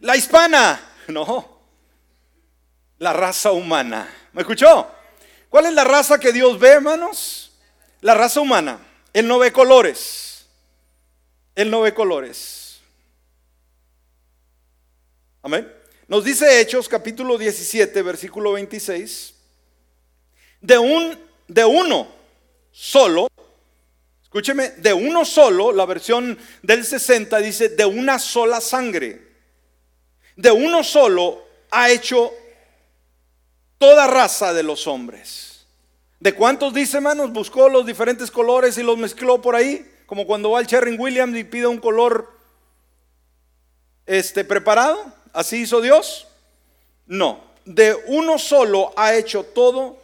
La 0.00 0.16
hispana. 0.16 0.88
No. 1.08 1.60
La 2.96 3.12
raza 3.12 3.52
humana. 3.52 4.08
¿Me 4.32 4.40
escuchó? 4.40 4.88
¿Cuál 5.52 5.66
es 5.66 5.74
la 5.74 5.84
raza 5.84 6.18
que 6.18 6.32
Dios 6.32 6.58
ve, 6.58 6.68
hermanos? 6.68 7.52
La 8.00 8.14
raza 8.14 8.40
humana. 8.40 8.78
Él 9.12 9.28
no 9.28 9.38
ve 9.38 9.52
colores. 9.52 10.46
Él 11.54 11.70
no 11.70 11.82
ve 11.82 11.92
colores. 11.92 12.80
Amén. 15.42 15.70
Nos 16.08 16.24
dice 16.24 16.58
Hechos 16.58 16.88
capítulo 16.88 17.36
17, 17.36 18.00
versículo 18.00 18.52
26. 18.52 19.34
De 20.62 20.78
un 20.78 21.20
de 21.46 21.66
uno 21.66 22.08
solo, 22.70 23.28
escúcheme, 24.22 24.70
de 24.78 24.94
uno 24.94 25.26
solo, 25.26 25.70
la 25.70 25.84
versión 25.84 26.38
del 26.62 26.82
60 26.82 27.36
dice, 27.40 27.68
de 27.68 27.84
una 27.84 28.18
sola 28.18 28.58
sangre. 28.62 29.20
De 30.34 30.50
uno 30.50 30.82
solo 30.82 31.44
ha 31.70 31.90
hecho 31.90 32.32
toda 33.82 34.06
raza 34.06 34.54
de 34.54 34.62
los 34.62 34.86
hombres. 34.86 35.66
¿De 36.20 36.36
cuántos 36.36 36.72
dice, 36.72 36.98
hermanos? 36.98 37.32
Buscó 37.32 37.68
los 37.68 37.84
diferentes 37.84 38.30
colores 38.30 38.78
y 38.78 38.82
los 38.84 38.96
mezcló 38.96 39.42
por 39.42 39.56
ahí, 39.56 39.84
como 40.06 40.24
cuando 40.24 40.52
va 40.52 40.60
al 40.60 40.66
Sherwin 40.66 41.00
Williams 41.00 41.36
y 41.36 41.42
pide 41.42 41.66
un 41.66 41.78
color 41.78 42.32
este 44.06 44.44
preparado. 44.44 45.04
¿Así 45.32 45.62
hizo 45.62 45.80
Dios? 45.80 46.28
No, 47.08 47.40
de 47.64 47.98
uno 48.06 48.38
solo 48.38 48.92
ha 48.96 49.16
hecho 49.16 49.42
todo, 49.42 49.96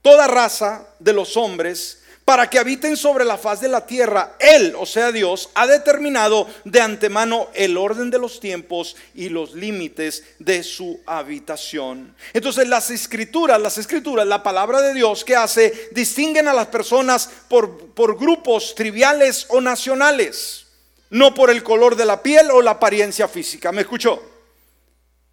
toda 0.00 0.26
raza 0.26 0.88
de 0.98 1.12
los 1.12 1.36
hombres 1.36 2.02
para 2.28 2.50
que 2.50 2.58
habiten 2.58 2.94
sobre 2.98 3.24
la 3.24 3.38
faz 3.38 3.62
de 3.62 3.68
la 3.68 3.86
tierra. 3.86 4.36
Él, 4.38 4.74
o 4.78 4.84
sea 4.84 5.12
Dios, 5.12 5.48
ha 5.54 5.66
determinado 5.66 6.46
de 6.62 6.78
antemano 6.78 7.48
el 7.54 7.78
orden 7.78 8.10
de 8.10 8.18
los 8.18 8.38
tiempos 8.38 8.96
y 9.14 9.30
los 9.30 9.54
límites 9.54 10.22
de 10.38 10.62
su 10.62 11.00
habitación. 11.06 12.14
Entonces 12.34 12.68
las 12.68 12.90
escrituras, 12.90 13.58
las 13.58 13.78
escrituras, 13.78 14.26
la 14.26 14.42
palabra 14.42 14.82
de 14.82 14.92
Dios 14.92 15.24
que 15.24 15.36
hace, 15.36 15.88
distinguen 15.92 16.48
a 16.48 16.52
las 16.52 16.66
personas 16.66 17.30
por, 17.48 17.94
por 17.94 18.18
grupos 18.18 18.74
triviales 18.74 19.46
o 19.48 19.62
nacionales, 19.62 20.66
no 21.08 21.32
por 21.32 21.48
el 21.48 21.62
color 21.62 21.96
de 21.96 22.04
la 22.04 22.22
piel 22.22 22.50
o 22.50 22.60
la 22.60 22.72
apariencia 22.72 23.26
física. 23.26 23.72
¿Me 23.72 23.80
escuchó? 23.80 24.22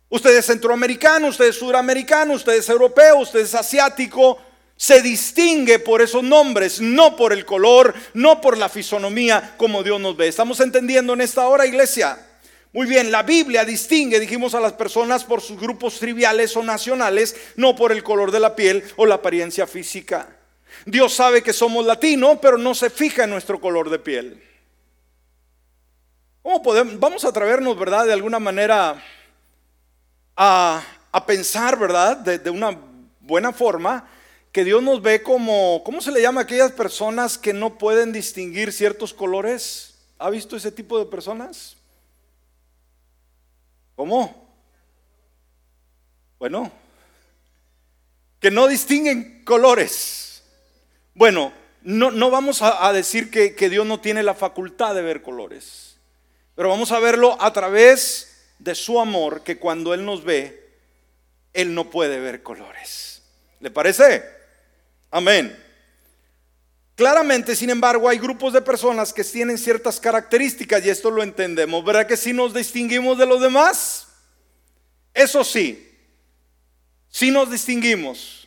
Usted 0.08 0.34
es 0.38 0.46
centroamericano, 0.46 1.28
usted 1.28 1.50
es 1.50 1.58
suramericano, 1.58 2.36
usted 2.36 2.54
es 2.54 2.70
europeo, 2.70 3.18
usted 3.18 3.42
es 3.42 3.54
asiático, 3.54 4.38
se 4.78 5.02
distingue 5.02 5.80
por 5.80 6.02
esos 6.02 6.24
nombres, 6.24 6.82
no 6.82 7.16
por 7.16 7.32
el 7.32 7.46
color, 7.46 7.94
no 8.14 8.42
por 8.42 8.58
la 8.58 8.70
fisonomía 8.70 9.56
como 9.58 9.84
Dios 9.84 10.00
nos 10.02 10.18
ve. 10.18 10.28
¿Estamos 10.28 10.60
entendiendo 10.60 11.14
en 11.14 11.22
esta 11.22 11.48
hora, 11.48 11.66
iglesia? 11.66 12.20
Muy 12.74 12.88
bien, 12.88 13.10
la 13.10 13.24
Biblia 13.24 13.64
distingue, 13.64 14.20
dijimos, 14.20 14.54
a 14.54 14.60
las 14.60 14.74
personas 14.74 15.24
por 15.24 15.40
sus 15.40 15.58
grupos 15.58 15.98
triviales 15.98 16.58
o 16.58 16.64
nacionales, 16.64 17.36
no 17.56 17.74
por 17.74 17.94
el 17.94 18.04
color 18.04 18.32
de 18.32 18.42
la 18.42 18.54
piel 18.54 18.84
o 18.98 19.06
la 19.06 19.16
apariencia 19.16 19.66
física. 19.66 20.28
Dios 20.86 21.14
sabe 21.14 21.42
que 21.42 21.54
somos 21.54 21.86
latinos, 21.86 22.38
pero 22.42 22.58
no 22.58 22.76
se 22.76 22.90
fija 22.90 23.24
en 23.24 23.30
nuestro 23.30 23.62
color 23.62 23.90
de 23.90 24.00
piel. 24.00 24.44
¿Cómo 26.42 26.62
podemos, 26.62 27.00
vamos 27.00 27.24
a 27.24 27.30
atrevernos, 27.30 27.80
verdad, 27.80 28.06
de 28.06 28.14
alguna 28.14 28.40
manera 28.40 29.02
a, 30.36 30.84
pensar, 31.26 31.80
verdad, 31.80 32.18
de, 32.18 32.40
de 32.40 32.50
una 32.50 32.78
buena 33.22 33.54
forma, 33.54 34.06
que 34.56 34.64
Dios 34.64 34.82
nos 34.82 35.02
ve 35.02 35.22
como, 35.22 35.84
¿cómo 35.84 36.00
se 36.00 36.14
le 36.14 36.22
llama 36.22 36.40
a 36.40 36.44
aquellas 36.46 36.72
personas 36.72 37.38
que 37.38 37.52
no 37.52 37.78
pueden 37.78 38.14
distinguir 38.14 38.72
ciertos 38.72 39.14
colores? 39.14 39.96
¿Ha 40.18 40.30
visto 40.30 40.56
ese 40.56 40.72
tipo 40.72 40.98
de 40.98 41.08
personas? 41.08 41.76
¿Cómo? 43.98 44.48
Bueno, 46.40 46.72
que 48.40 48.50
no 48.50 48.70
distinguen 48.70 49.44
colores. 49.44 50.42
Bueno, 51.14 51.52
no, 51.82 52.12
no 52.12 52.32
vamos 52.32 52.62
a, 52.62 52.94
decir 52.94 53.30
que, 53.30 53.56
que 53.56 53.70
Dios 53.70 53.86
no 53.86 54.00
tiene 54.00 54.24
la 54.24 54.36
facultad 54.36 54.96
de 54.96 55.02
ver 55.02 55.22
colores, 55.22 55.98
pero 56.56 56.70
vamos 56.70 56.94
a 56.94 57.00
verlo 57.00 57.36
a 57.42 57.52
través 57.52 58.54
de 58.60 58.74
su 58.74 59.02
amor, 59.02 59.44
que 59.44 59.60
cuando 59.60 59.94
Él 59.94 60.06
nos 60.06 60.24
ve, 60.24 60.78
Él 61.52 61.74
no 61.74 61.90
puede 61.90 62.22
ver 62.22 62.42
colores. 62.42 63.22
¿Le 63.60 63.70
parece? 63.70 64.35
Amén. 65.16 65.58
Claramente, 66.94 67.56
sin 67.56 67.70
embargo, 67.70 68.10
hay 68.10 68.18
grupos 68.18 68.52
de 68.52 68.62
personas 68.62 69.14
que 69.14 69.24
tienen 69.24 69.58
ciertas 69.58 69.98
características 69.98 70.86
y 70.86 70.90
esto 70.90 71.10
lo 71.10 71.24
entendemos. 71.24 71.86
¿Verdad 71.86 72.06
que 72.06 72.18
si 72.18 72.34
nos 72.34 72.54
distinguimos 72.54 73.18
de 73.18 73.26
los 73.26 73.40
demás? 73.40 74.10
Eso 75.14 75.46
sí, 75.46 75.90
si 77.08 77.32
nos 77.32 77.50
distinguimos. 77.50 78.46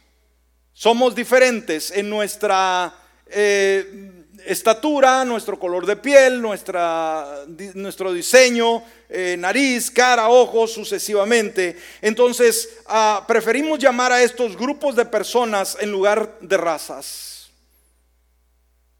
Somos 0.74 1.14
diferentes 1.14 1.90
en 1.90 2.10
nuestra 2.10 2.94
eh, 3.28 4.17
estatura, 4.46 5.24
nuestro 5.24 5.58
color 5.58 5.86
de 5.86 5.96
piel, 5.96 6.40
nuestra, 6.40 7.44
nuestro 7.74 8.12
diseño, 8.12 8.82
eh, 9.08 9.36
nariz, 9.38 9.90
cara, 9.90 10.28
ojos, 10.28 10.72
sucesivamente. 10.72 11.76
Entonces, 12.00 12.78
ah, 12.86 13.24
preferimos 13.26 13.78
llamar 13.78 14.12
a 14.12 14.22
estos 14.22 14.56
grupos 14.56 14.96
de 14.96 15.04
personas 15.04 15.76
en 15.80 15.90
lugar 15.90 16.38
de 16.40 16.56
razas. 16.56 17.50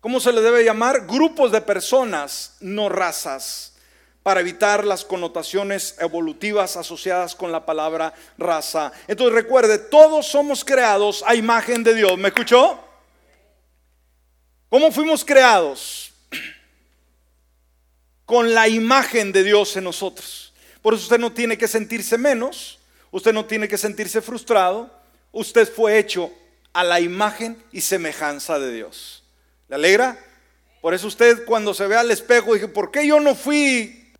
¿Cómo 0.01 0.21
se 0.21 0.33
le 0.33 0.41
debe 0.41 0.65
llamar? 0.65 1.07
Grupos 1.07 1.51
de 1.51 1.61
personas, 1.61 2.57
no 2.61 2.89
razas, 2.89 3.75
para 4.23 4.41
evitar 4.41 4.85
las 4.85 5.05
connotaciones 5.05 5.97
evolutivas 5.99 6.77
asociadas 6.77 7.35
con 7.35 7.51
la 7.51 7.67
palabra 7.67 8.15
raza. 8.37 8.93
Entonces 9.09 9.35
recuerde, 9.35 9.79
todos 9.79 10.27
somos 10.27 10.65
creados 10.65 11.25
a 11.27 11.35
imagen 11.35 11.83
de 11.83 11.95
Dios. 11.95 12.17
¿Me 12.17 12.29
escuchó? 12.29 12.88
¿Cómo 14.69 14.93
fuimos 14.93 15.25
creados? 15.25 16.13
Con 18.27 18.53
la 18.53 18.69
imagen 18.69 19.33
de 19.33 19.43
Dios 19.43 19.77
en 19.77 19.85
nosotros. 19.85 20.53
Por 20.83 20.95
eso 20.95 21.05
usted 21.05 21.19
no 21.19 21.33
tiene 21.33 21.57
que 21.57 21.67
sentirse 21.67 22.19
menos, 22.19 22.79
usted 23.11 23.33
no 23.33 23.47
tiene 23.47 23.69
que 23.69 23.79
sentirse 23.79 24.21
frustrado, 24.21 24.95
usted 25.33 25.73
fue 25.73 25.99
hecho 25.99 26.31
a 26.73 26.85
la 26.85 27.01
imagen 27.01 27.63
y 27.73 27.81
semejanza 27.81 28.59
de 28.59 28.73
Dios. 28.73 29.25
¿Le 29.69 29.77
alegra? 29.77 30.19
Por 30.81 30.95
eso 30.95 31.07
usted 31.07 31.45
cuando 31.45 31.75
se 31.75 31.87
ve 31.87 31.97
al 31.97 32.11
espejo 32.11 32.55
dije, 32.55 32.69
¿por 32.69 32.91
qué 32.91 33.07
yo 33.07 33.21
no 33.21 33.35
fui 33.35 34.13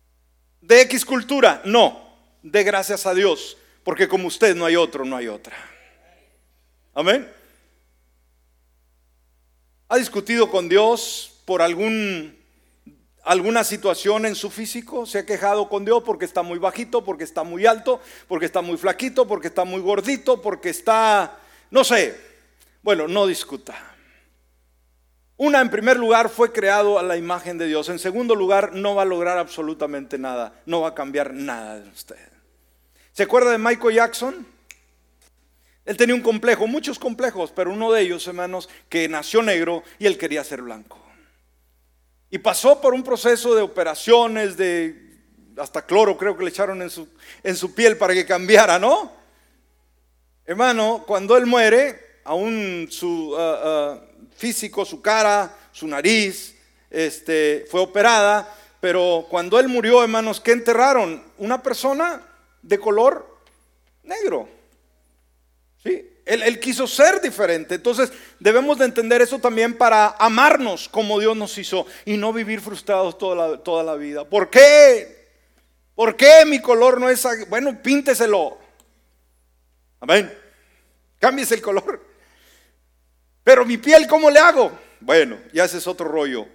de 0.61 0.81
X 0.81 1.05
cultura? 1.05 1.61
No, 1.63 2.17
de 2.41 2.63
gracias 2.63 3.05
a 3.05 3.13
Dios, 3.13 3.57
porque 3.83 4.07
como 4.07 4.27
usted 4.27 4.55
no 4.55 4.65
hay 4.65 4.75
otro, 4.75 5.05
no 5.05 5.15
hay 5.15 5.27
otra. 5.27 5.55
Amén. 6.93 7.38
¿Ha 9.91 9.97
discutido 9.97 10.51
con 10.51 10.69
Dios 10.69 11.41
por 11.45 11.63
algún, 11.63 12.37
alguna 13.23 13.63
situación 13.63 14.27
en 14.27 14.35
su 14.35 14.51
físico? 14.51 15.07
¿Se 15.07 15.17
ha 15.17 15.25
quejado 15.25 15.67
con 15.67 15.83
Dios 15.83 16.03
porque 16.05 16.25
está 16.25 16.43
muy 16.43 16.59
bajito, 16.59 17.03
porque 17.03 17.23
está 17.23 17.41
muy 17.41 17.65
alto, 17.65 17.99
porque 18.27 18.45
está 18.45 18.61
muy 18.61 18.77
flaquito, 18.77 19.27
porque 19.27 19.47
está 19.47 19.65
muy 19.65 19.81
gordito, 19.81 20.43
porque 20.43 20.69
está, 20.69 21.39
no 21.71 21.83
sé? 21.83 22.15
Bueno, 22.83 23.07
no 23.07 23.25
discuta. 23.25 23.75
Una, 25.37 25.59
en 25.59 25.71
primer 25.71 25.97
lugar, 25.97 26.29
fue 26.29 26.51
creado 26.51 26.99
a 26.99 27.01
la 27.01 27.17
imagen 27.17 27.57
de 27.57 27.65
Dios. 27.65 27.89
En 27.89 27.97
segundo 27.97 28.35
lugar, 28.35 28.75
no 28.75 28.93
va 28.93 29.01
a 29.01 29.05
lograr 29.05 29.39
absolutamente 29.39 30.19
nada. 30.19 30.53
No 30.67 30.81
va 30.81 30.89
a 30.89 30.93
cambiar 30.93 31.33
nada 31.33 31.79
de 31.79 31.89
usted. 31.89 32.29
¿Se 33.11 33.23
acuerda 33.23 33.49
de 33.49 33.57
Michael 33.57 33.95
Jackson? 33.95 34.58
Él 35.89 35.97
tenía 35.97 36.13
un 36.13 36.21
complejo, 36.21 36.67
muchos 36.67 36.99
complejos, 36.99 37.51
pero 37.51 37.71
uno 37.71 37.91
de 37.91 38.03
ellos, 38.03 38.27
hermanos, 38.27 38.69
que 38.89 39.09
nació 39.09 39.41
negro 39.41 39.81
y 39.97 40.05
él 40.05 40.19
quería 40.19 40.43
ser 40.43 40.61
blanco. 40.61 40.99
Y 42.29 42.37
pasó 42.37 42.79
por 42.79 42.93
un 42.93 43.01
proceso 43.01 43.55
de 43.55 43.63
operaciones, 43.63 44.55
de 44.55 45.17
hasta 45.57 45.83
cloro 45.83 46.15
creo 46.15 46.37
que 46.37 46.43
le 46.43 46.51
echaron 46.51 46.83
en 46.83 46.91
su, 46.91 47.07
en 47.41 47.55
su 47.55 47.73
piel 47.73 47.97
para 47.97 48.13
que 48.13 48.23
cambiara, 48.23 48.77
¿no? 48.77 49.11
Hermano, 50.45 51.05
cuando 51.07 51.35
él 51.35 51.47
muere, 51.47 52.19
aún 52.23 52.87
su 52.91 53.35
ah, 53.35 53.61
ah, 53.63 54.01
físico, 54.37 54.85
su 54.85 55.01
cara, 55.01 55.57
su 55.71 55.87
nariz, 55.87 56.55
este, 56.91 57.65
fue 57.67 57.81
operada, 57.81 58.55
pero 58.79 59.25
cuando 59.27 59.59
él 59.59 59.67
murió, 59.67 60.03
hermanos, 60.03 60.39
¿qué 60.39 60.51
enterraron? 60.51 61.23
Una 61.39 61.63
persona 61.63 62.21
de 62.61 62.77
color 62.77 63.39
negro. 64.03 64.58
¿Sí? 65.83 66.09
Él, 66.25 66.59
quiso 66.59 66.85
ser 66.85 67.21
diferente. 67.21 67.75
Entonces 67.75 68.11
debemos 68.39 68.77
de 68.77 68.85
entender 68.85 69.21
eso 69.21 69.39
también 69.39 69.75
para 69.75 70.15
amarnos 70.19 70.87
como 70.87 71.19
Dios 71.19 71.35
nos 71.35 71.57
hizo 71.57 71.87
y 72.05 72.17
no 72.17 72.31
vivir 72.31 72.61
frustrados 72.61 73.17
toda 73.17 73.35
la, 73.47 73.57
toda 73.63 73.83
la 73.83 73.95
vida. 73.95 74.25
¿Por 74.25 74.49
qué? 74.49 75.27
¿Por 75.95 76.15
qué 76.15 76.45
mi 76.45 76.61
color 76.61 76.99
no 77.01 77.09
es... 77.09 77.25
Bueno, 77.49 77.81
pínteselo. 77.81 78.59
Amén. 79.99 80.31
Cámbiese 81.17 81.55
el 81.55 81.61
color. 81.61 82.05
Pero 83.43 83.65
mi 83.65 83.77
piel, 83.77 84.07
¿cómo 84.07 84.29
le 84.29 84.39
hago? 84.39 84.71
Bueno, 84.99 85.39
ya 85.51 85.65
ese 85.65 85.79
es 85.79 85.87
otro 85.87 86.07
rollo. 86.07 86.47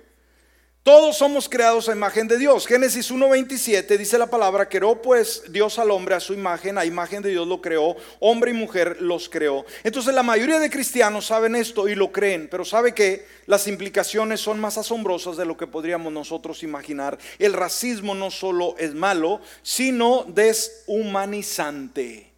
Todos 0.85 1.16
somos 1.16 1.49
creados 1.49 1.89
a 1.89 1.93
imagen 1.93 2.28
de 2.28 2.37
Dios. 2.37 2.66
Génesis 2.66 3.11
1.27 3.11 3.97
dice 3.97 4.18
la 4.18 4.26
palabra, 4.26 4.68
creó 4.68 5.01
pues 5.01 5.45
Dios 5.49 5.78
al 5.78 5.91
hombre 5.91 6.14
a 6.14 6.20
su 6.20 6.35
imagen, 6.35 6.76
a 6.76 6.85
imagen 6.85 7.22
de 7.22 7.30
Dios 7.30 7.49
lo 7.49 7.62
creó, 7.62 7.97
hombre 8.20 8.51
y 8.51 8.55
mujer 8.55 8.99
los 9.01 9.30
creó. 9.30 9.64
Entonces 9.82 10.14
la 10.14 10.22
mayoría 10.22 10.59
de 10.59 10.68
cristianos 10.68 11.24
saben 11.24 11.57
esto 11.57 11.89
y 11.89 11.95
lo 11.95 12.12
creen, 12.12 12.49
pero 12.51 12.66
sabe 12.66 12.93
que 12.93 13.26
las 13.47 13.66
implicaciones 13.66 14.43
son 14.43 14.61
más 14.61 14.76
asombrosas 14.76 15.39
de 15.39 15.47
lo 15.47 15.57
que 15.57 15.66
podríamos 15.66 16.12
nosotros 16.12 16.62
imaginar. 16.62 17.16
El 17.39 17.55
racismo 17.55 18.14
no 18.14 18.30
solo 18.30 18.74
es 18.76 18.93
malo, 18.93 19.41
sino 19.62 20.26
deshumanizante. 20.28 22.30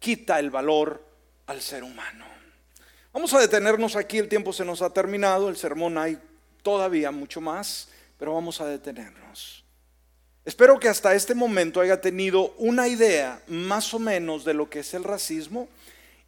Quita 0.00 0.40
el 0.40 0.50
valor 0.50 1.04
al 1.46 1.60
ser 1.60 1.84
humano. 1.84 2.26
Vamos 3.12 3.32
a 3.32 3.38
detenernos 3.38 3.94
aquí, 3.94 4.18
el 4.18 4.28
tiempo 4.28 4.52
se 4.52 4.64
nos 4.64 4.82
ha 4.82 4.90
terminado, 4.90 5.48
el 5.48 5.56
sermón 5.56 5.98
hay 5.98 6.18
todavía 6.64 7.10
mucho 7.10 7.40
más, 7.40 7.88
pero 8.22 8.34
vamos 8.34 8.60
a 8.60 8.66
detenernos. 8.66 9.64
Espero 10.44 10.78
que 10.78 10.88
hasta 10.88 11.12
este 11.12 11.34
momento 11.34 11.80
haya 11.80 12.00
tenido 12.00 12.54
una 12.58 12.86
idea 12.86 13.42
más 13.48 13.92
o 13.94 13.98
menos 13.98 14.44
de 14.44 14.54
lo 14.54 14.70
que 14.70 14.78
es 14.78 14.94
el 14.94 15.02
racismo 15.02 15.68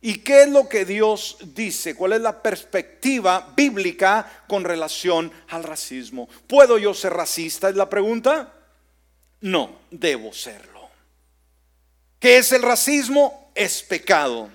y 0.00 0.18
qué 0.18 0.42
es 0.42 0.48
lo 0.48 0.68
que 0.68 0.84
Dios 0.84 1.36
dice, 1.54 1.94
cuál 1.94 2.14
es 2.14 2.20
la 2.20 2.42
perspectiva 2.42 3.52
bíblica 3.56 4.42
con 4.48 4.64
relación 4.64 5.30
al 5.50 5.62
racismo. 5.62 6.28
¿Puedo 6.48 6.78
yo 6.78 6.94
ser 6.94 7.12
racista? 7.12 7.68
Es 7.68 7.76
la 7.76 7.88
pregunta. 7.88 8.52
No, 9.42 9.78
debo 9.92 10.32
serlo. 10.32 10.88
¿Qué 12.18 12.38
es 12.38 12.50
el 12.50 12.62
racismo? 12.62 13.52
Es 13.54 13.84
pecado. 13.84 14.48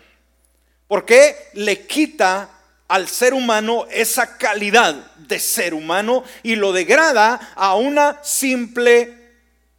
Porque 0.89 1.37
le 1.53 1.87
quita 1.87 2.58
al 2.89 3.07
ser 3.07 3.33
humano 3.33 3.85
esa 3.91 4.37
calidad 4.37 4.95
de 5.15 5.39
ser 5.39 5.73
humano 5.73 6.23
y 6.41 6.55
lo 6.55 6.73
degrada 6.73 7.53
a 7.55 7.75
una 7.75 8.21
simple 8.23 9.15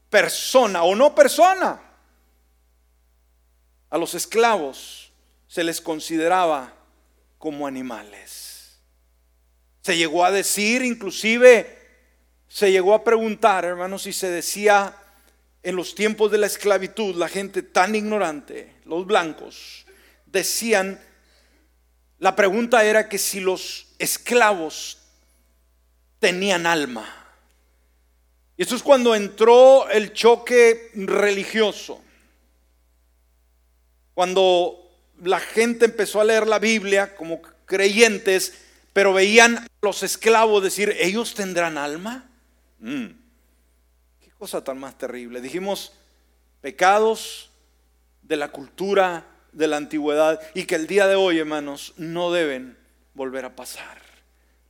persona 0.08 0.84
o 0.84 0.94
no 0.94 1.14
persona. 1.14 1.80
A 3.90 3.98
los 3.98 4.14
esclavos 4.14 5.12
se 5.48 5.64
les 5.64 5.80
consideraba 5.80 6.72
como 7.36 7.66
animales. 7.66 8.78
Se 9.82 9.96
llegó 9.96 10.24
a 10.24 10.30
decir, 10.30 10.82
inclusive, 10.82 11.78
se 12.46 12.70
llegó 12.70 12.94
a 12.94 13.02
preguntar, 13.02 13.64
hermanos, 13.64 14.02
si 14.02 14.12
se 14.12 14.30
decía 14.30 14.94
en 15.64 15.74
los 15.74 15.96
tiempos 15.96 16.30
de 16.30 16.38
la 16.38 16.46
esclavitud, 16.46 17.16
la 17.16 17.28
gente 17.28 17.62
tan 17.62 17.96
ignorante, 17.96 18.72
los 18.84 19.04
blancos, 19.04 19.84
decían, 20.26 21.00
la 22.20 22.36
pregunta 22.36 22.84
era 22.84 23.08
que 23.08 23.18
si 23.18 23.40
los 23.40 23.88
esclavos 23.98 24.98
tenían 26.18 26.66
alma. 26.66 27.08
Y 28.58 28.62
eso 28.62 28.76
es 28.76 28.82
cuando 28.82 29.14
entró 29.14 29.88
el 29.88 30.12
choque 30.12 30.90
religioso. 30.94 32.02
Cuando 34.12 34.86
la 35.22 35.40
gente 35.40 35.86
empezó 35.86 36.20
a 36.20 36.24
leer 36.24 36.46
la 36.46 36.58
Biblia 36.58 37.16
como 37.16 37.40
creyentes, 37.64 38.52
pero 38.92 39.14
veían 39.14 39.56
a 39.56 39.66
los 39.80 40.02
esclavos 40.02 40.62
decir, 40.62 40.94
¿ellos 41.00 41.32
tendrán 41.34 41.78
alma? 41.78 42.28
Mm. 42.80 43.06
Qué 44.20 44.30
cosa 44.38 44.62
tan 44.62 44.78
más 44.78 44.98
terrible. 44.98 45.40
Dijimos, 45.40 45.94
pecados 46.60 47.48
de 48.20 48.36
la 48.36 48.48
cultura 48.48 49.24
de 49.52 49.66
la 49.66 49.76
antigüedad 49.76 50.40
y 50.54 50.64
que 50.64 50.76
el 50.76 50.86
día 50.86 51.06
de 51.06 51.14
hoy, 51.14 51.38
hermanos, 51.38 51.94
no 51.96 52.32
deben 52.32 52.76
volver 53.14 53.44
a 53.44 53.56
pasar. 53.56 53.98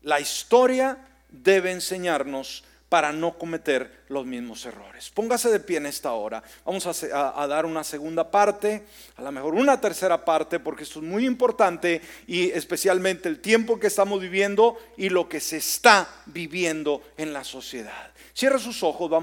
La 0.03 0.21
historia 0.21 0.99
debe 1.29 1.71
enseñarnos 1.71 2.65
para 2.91 3.13
no 3.13 3.39
cometer 3.39 4.03
los 4.09 4.27
mismos 4.27 4.67
errores. 4.67 5.11
Póngase 5.11 5.49
de 5.49 5.61
pie 5.61 5.77
en 5.77 5.87
esta 5.87 6.13
hora. 6.13 6.43
Vamos 6.65 6.87
a, 7.05 7.47
dar 7.47 7.65
una 7.65 7.85
segunda 7.85 8.29
parte, 8.33 8.85
a 9.17 9.23
lo 9.23 9.31
mejor 9.31 9.55
una 9.55 9.81
tercera 9.81 10.25
parte, 10.25 10.59
porque 10.59 10.83
esto 10.83 10.99
es 10.99 11.05
muy 11.05 11.25
importante 11.25 12.03
y 12.27 12.51
especialmente 12.51 13.29
el 13.29 13.41
tiempo 13.41 13.79
que 13.79 13.87
estamos 13.87 14.21
viviendo 14.21 14.77
y 14.97 15.09
lo 15.09 15.29
que 15.29 15.39
se 15.39 15.59
está 15.59 16.09
viviendo 16.27 17.01
en 17.17 17.33
la 17.33 17.45
sociedad. 17.45 18.11
Cierra 18.35 18.59
sus 18.59 18.83
ojos, 18.83 19.09
vamos. 19.09 19.19